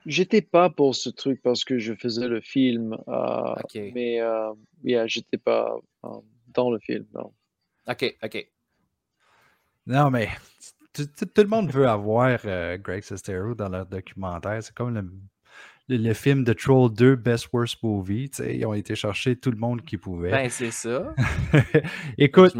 [0.06, 2.96] J'étais pas pour ce truc parce que je faisais le film,
[3.74, 4.22] mais
[4.82, 5.76] yeah, j'étais pas
[6.46, 7.06] dans le film.
[7.12, 7.34] Non.
[7.86, 8.48] OK, OK.
[9.88, 10.28] Non, mais
[10.92, 14.62] tout, tout- tout le monde veut avoir euh, Greg Sestero dans leur documentaire.
[14.62, 15.10] C'est comme le,
[15.88, 18.30] le- le film de Troll 2 Best Worst Movie.
[18.46, 20.30] Ils ont été chercher tout le monde qui pouvait.
[20.30, 21.14] Ben, c'est ça.
[22.18, 22.54] Écoute,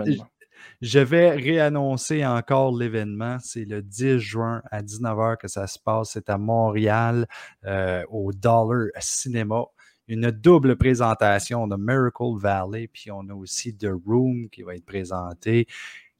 [0.80, 3.36] je vais réannoncer encore l'événement.
[3.40, 6.10] C'est le 10 juin à 19h que ça se passe.
[6.12, 7.26] C'est à Montréal,
[7.66, 9.64] euh, au Dollar Cinéma.
[10.10, 14.86] Une double présentation de Miracle Valley, puis on a aussi The Room qui va être
[14.86, 15.66] présenté.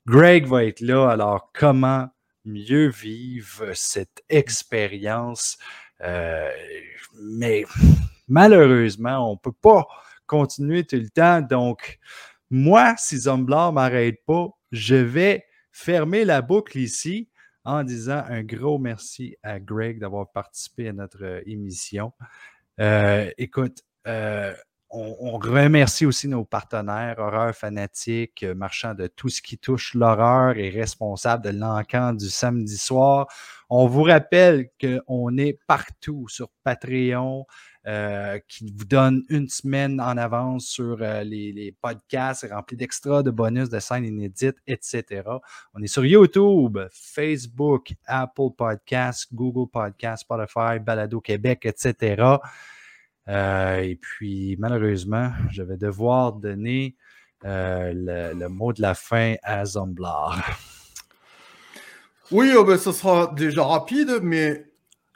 [0.09, 1.11] Greg va être là.
[1.11, 2.09] Alors, comment
[2.47, 5.59] mieux vivre cette expérience?
[6.01, 6.51] Euh,
[7.21, 7.67] mais
[8.27, 9.87] malheureusement, on ne peut pas
[10.27, 11.43] continuer tout le temps.
[11.43, 11.99] Donc,
[12.49, 17.29] moi, si Zomblar ne m'arrête pas, je vais fermer la boucle ici
[17.65, 22.15] en disant un gros merci à Greg d'avoir participé à notre euh, émission.
[22.81, 23.83] Euh, écoute,
[24.91, 30.57] on, remercie aussi nos partenaires, Horreur Fanatique, euh, marchand de tout ce qui touche l'horreur
[30.57, 33.27] et responsable de l'encan du samedi soir.
[33.69, 37.47] On vous rappelle qu'on est partout sur Patreon,
[37.87, 43.23] euh, qui vous donne une semaine en avance sur euh, les, les podcasts remplis d'extras,
[43.23, 45.23] de bonus, de scènes inédites, etc.
[45.75, 52.39] On est sur YouTube, Facebook, Apple Podcasts, Google Podcasts, Spotify, Balado Québec, etc.
[53.29, 56.97] Euh, et puis, malheureusement, je vais devoir donner
[57.45, 60.43] euh, le, mot de la fin à Zomblar.
[62.31, 64.68] Oui, oh ben, ça sera déjà rapide, mais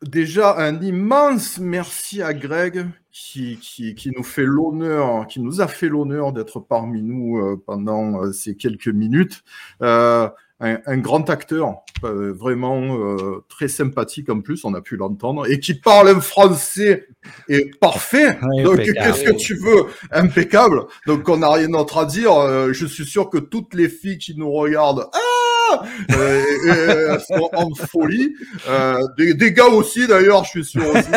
[0.02, 5.68] déjà un immense merci à Greg qui, qui, qui nous fait l'honneur, qui nous a
[5.68, 9.42] fait l'honneur d'être parmi nous euh, pendant euh, ces quelques minutes.
[9.82, 10.28] Euh,
[10.60, 15.50] un, un grand acteur, euh, vraiment euh, très sympathique en plus, on a pu l'entendre,
[15.50, 17.08] et qui parle un français
[17.48, 18.38] et parfait.
[18.62, 19.86] Donc qu'est-ce que tu veux?
[20.12, 20.84] Impeccable.
[21.08, 22.32] Donc on n'a rien d'autre à dire.
[22.36, 25.18] Euh, je suis sûr que toutes les filles qui nous regardent, ah
[26.12, 27.18] euh,
[27.54, 28.34] en folie.
[28.68, 31.08] Euh, des, gars aussi d'ailleurs, je suis sûr aussi,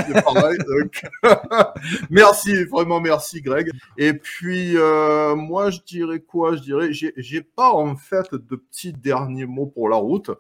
[2.09, 3.69] merci, vraiment merci Greg.
[3.97, 6.55] Et puis euh, moi je dirais quoi?
[6.55, 10.31] Je dirais, j'ai j'ai pas en fait de petits derniers mots pour la route.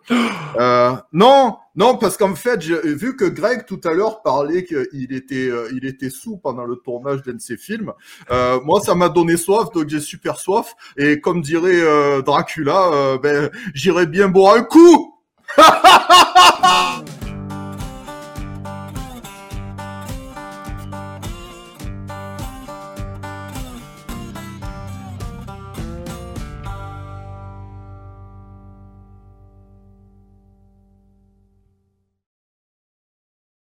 [0.57, 5.49] Euh, non, non, parce qu'en fait, vu que Greg tout à l'heure parlait qu'il était,
[5.49, 7.91] euh, il était sous pendant le tournage d'un de ses films,
[8.31, 10.73] euh, moi ça m'a donné soif, donc j'ai super soif.
[10.97, 15.19] Et comme dirait euh, Dracula, euh, ben, j'irais bien boire un coup.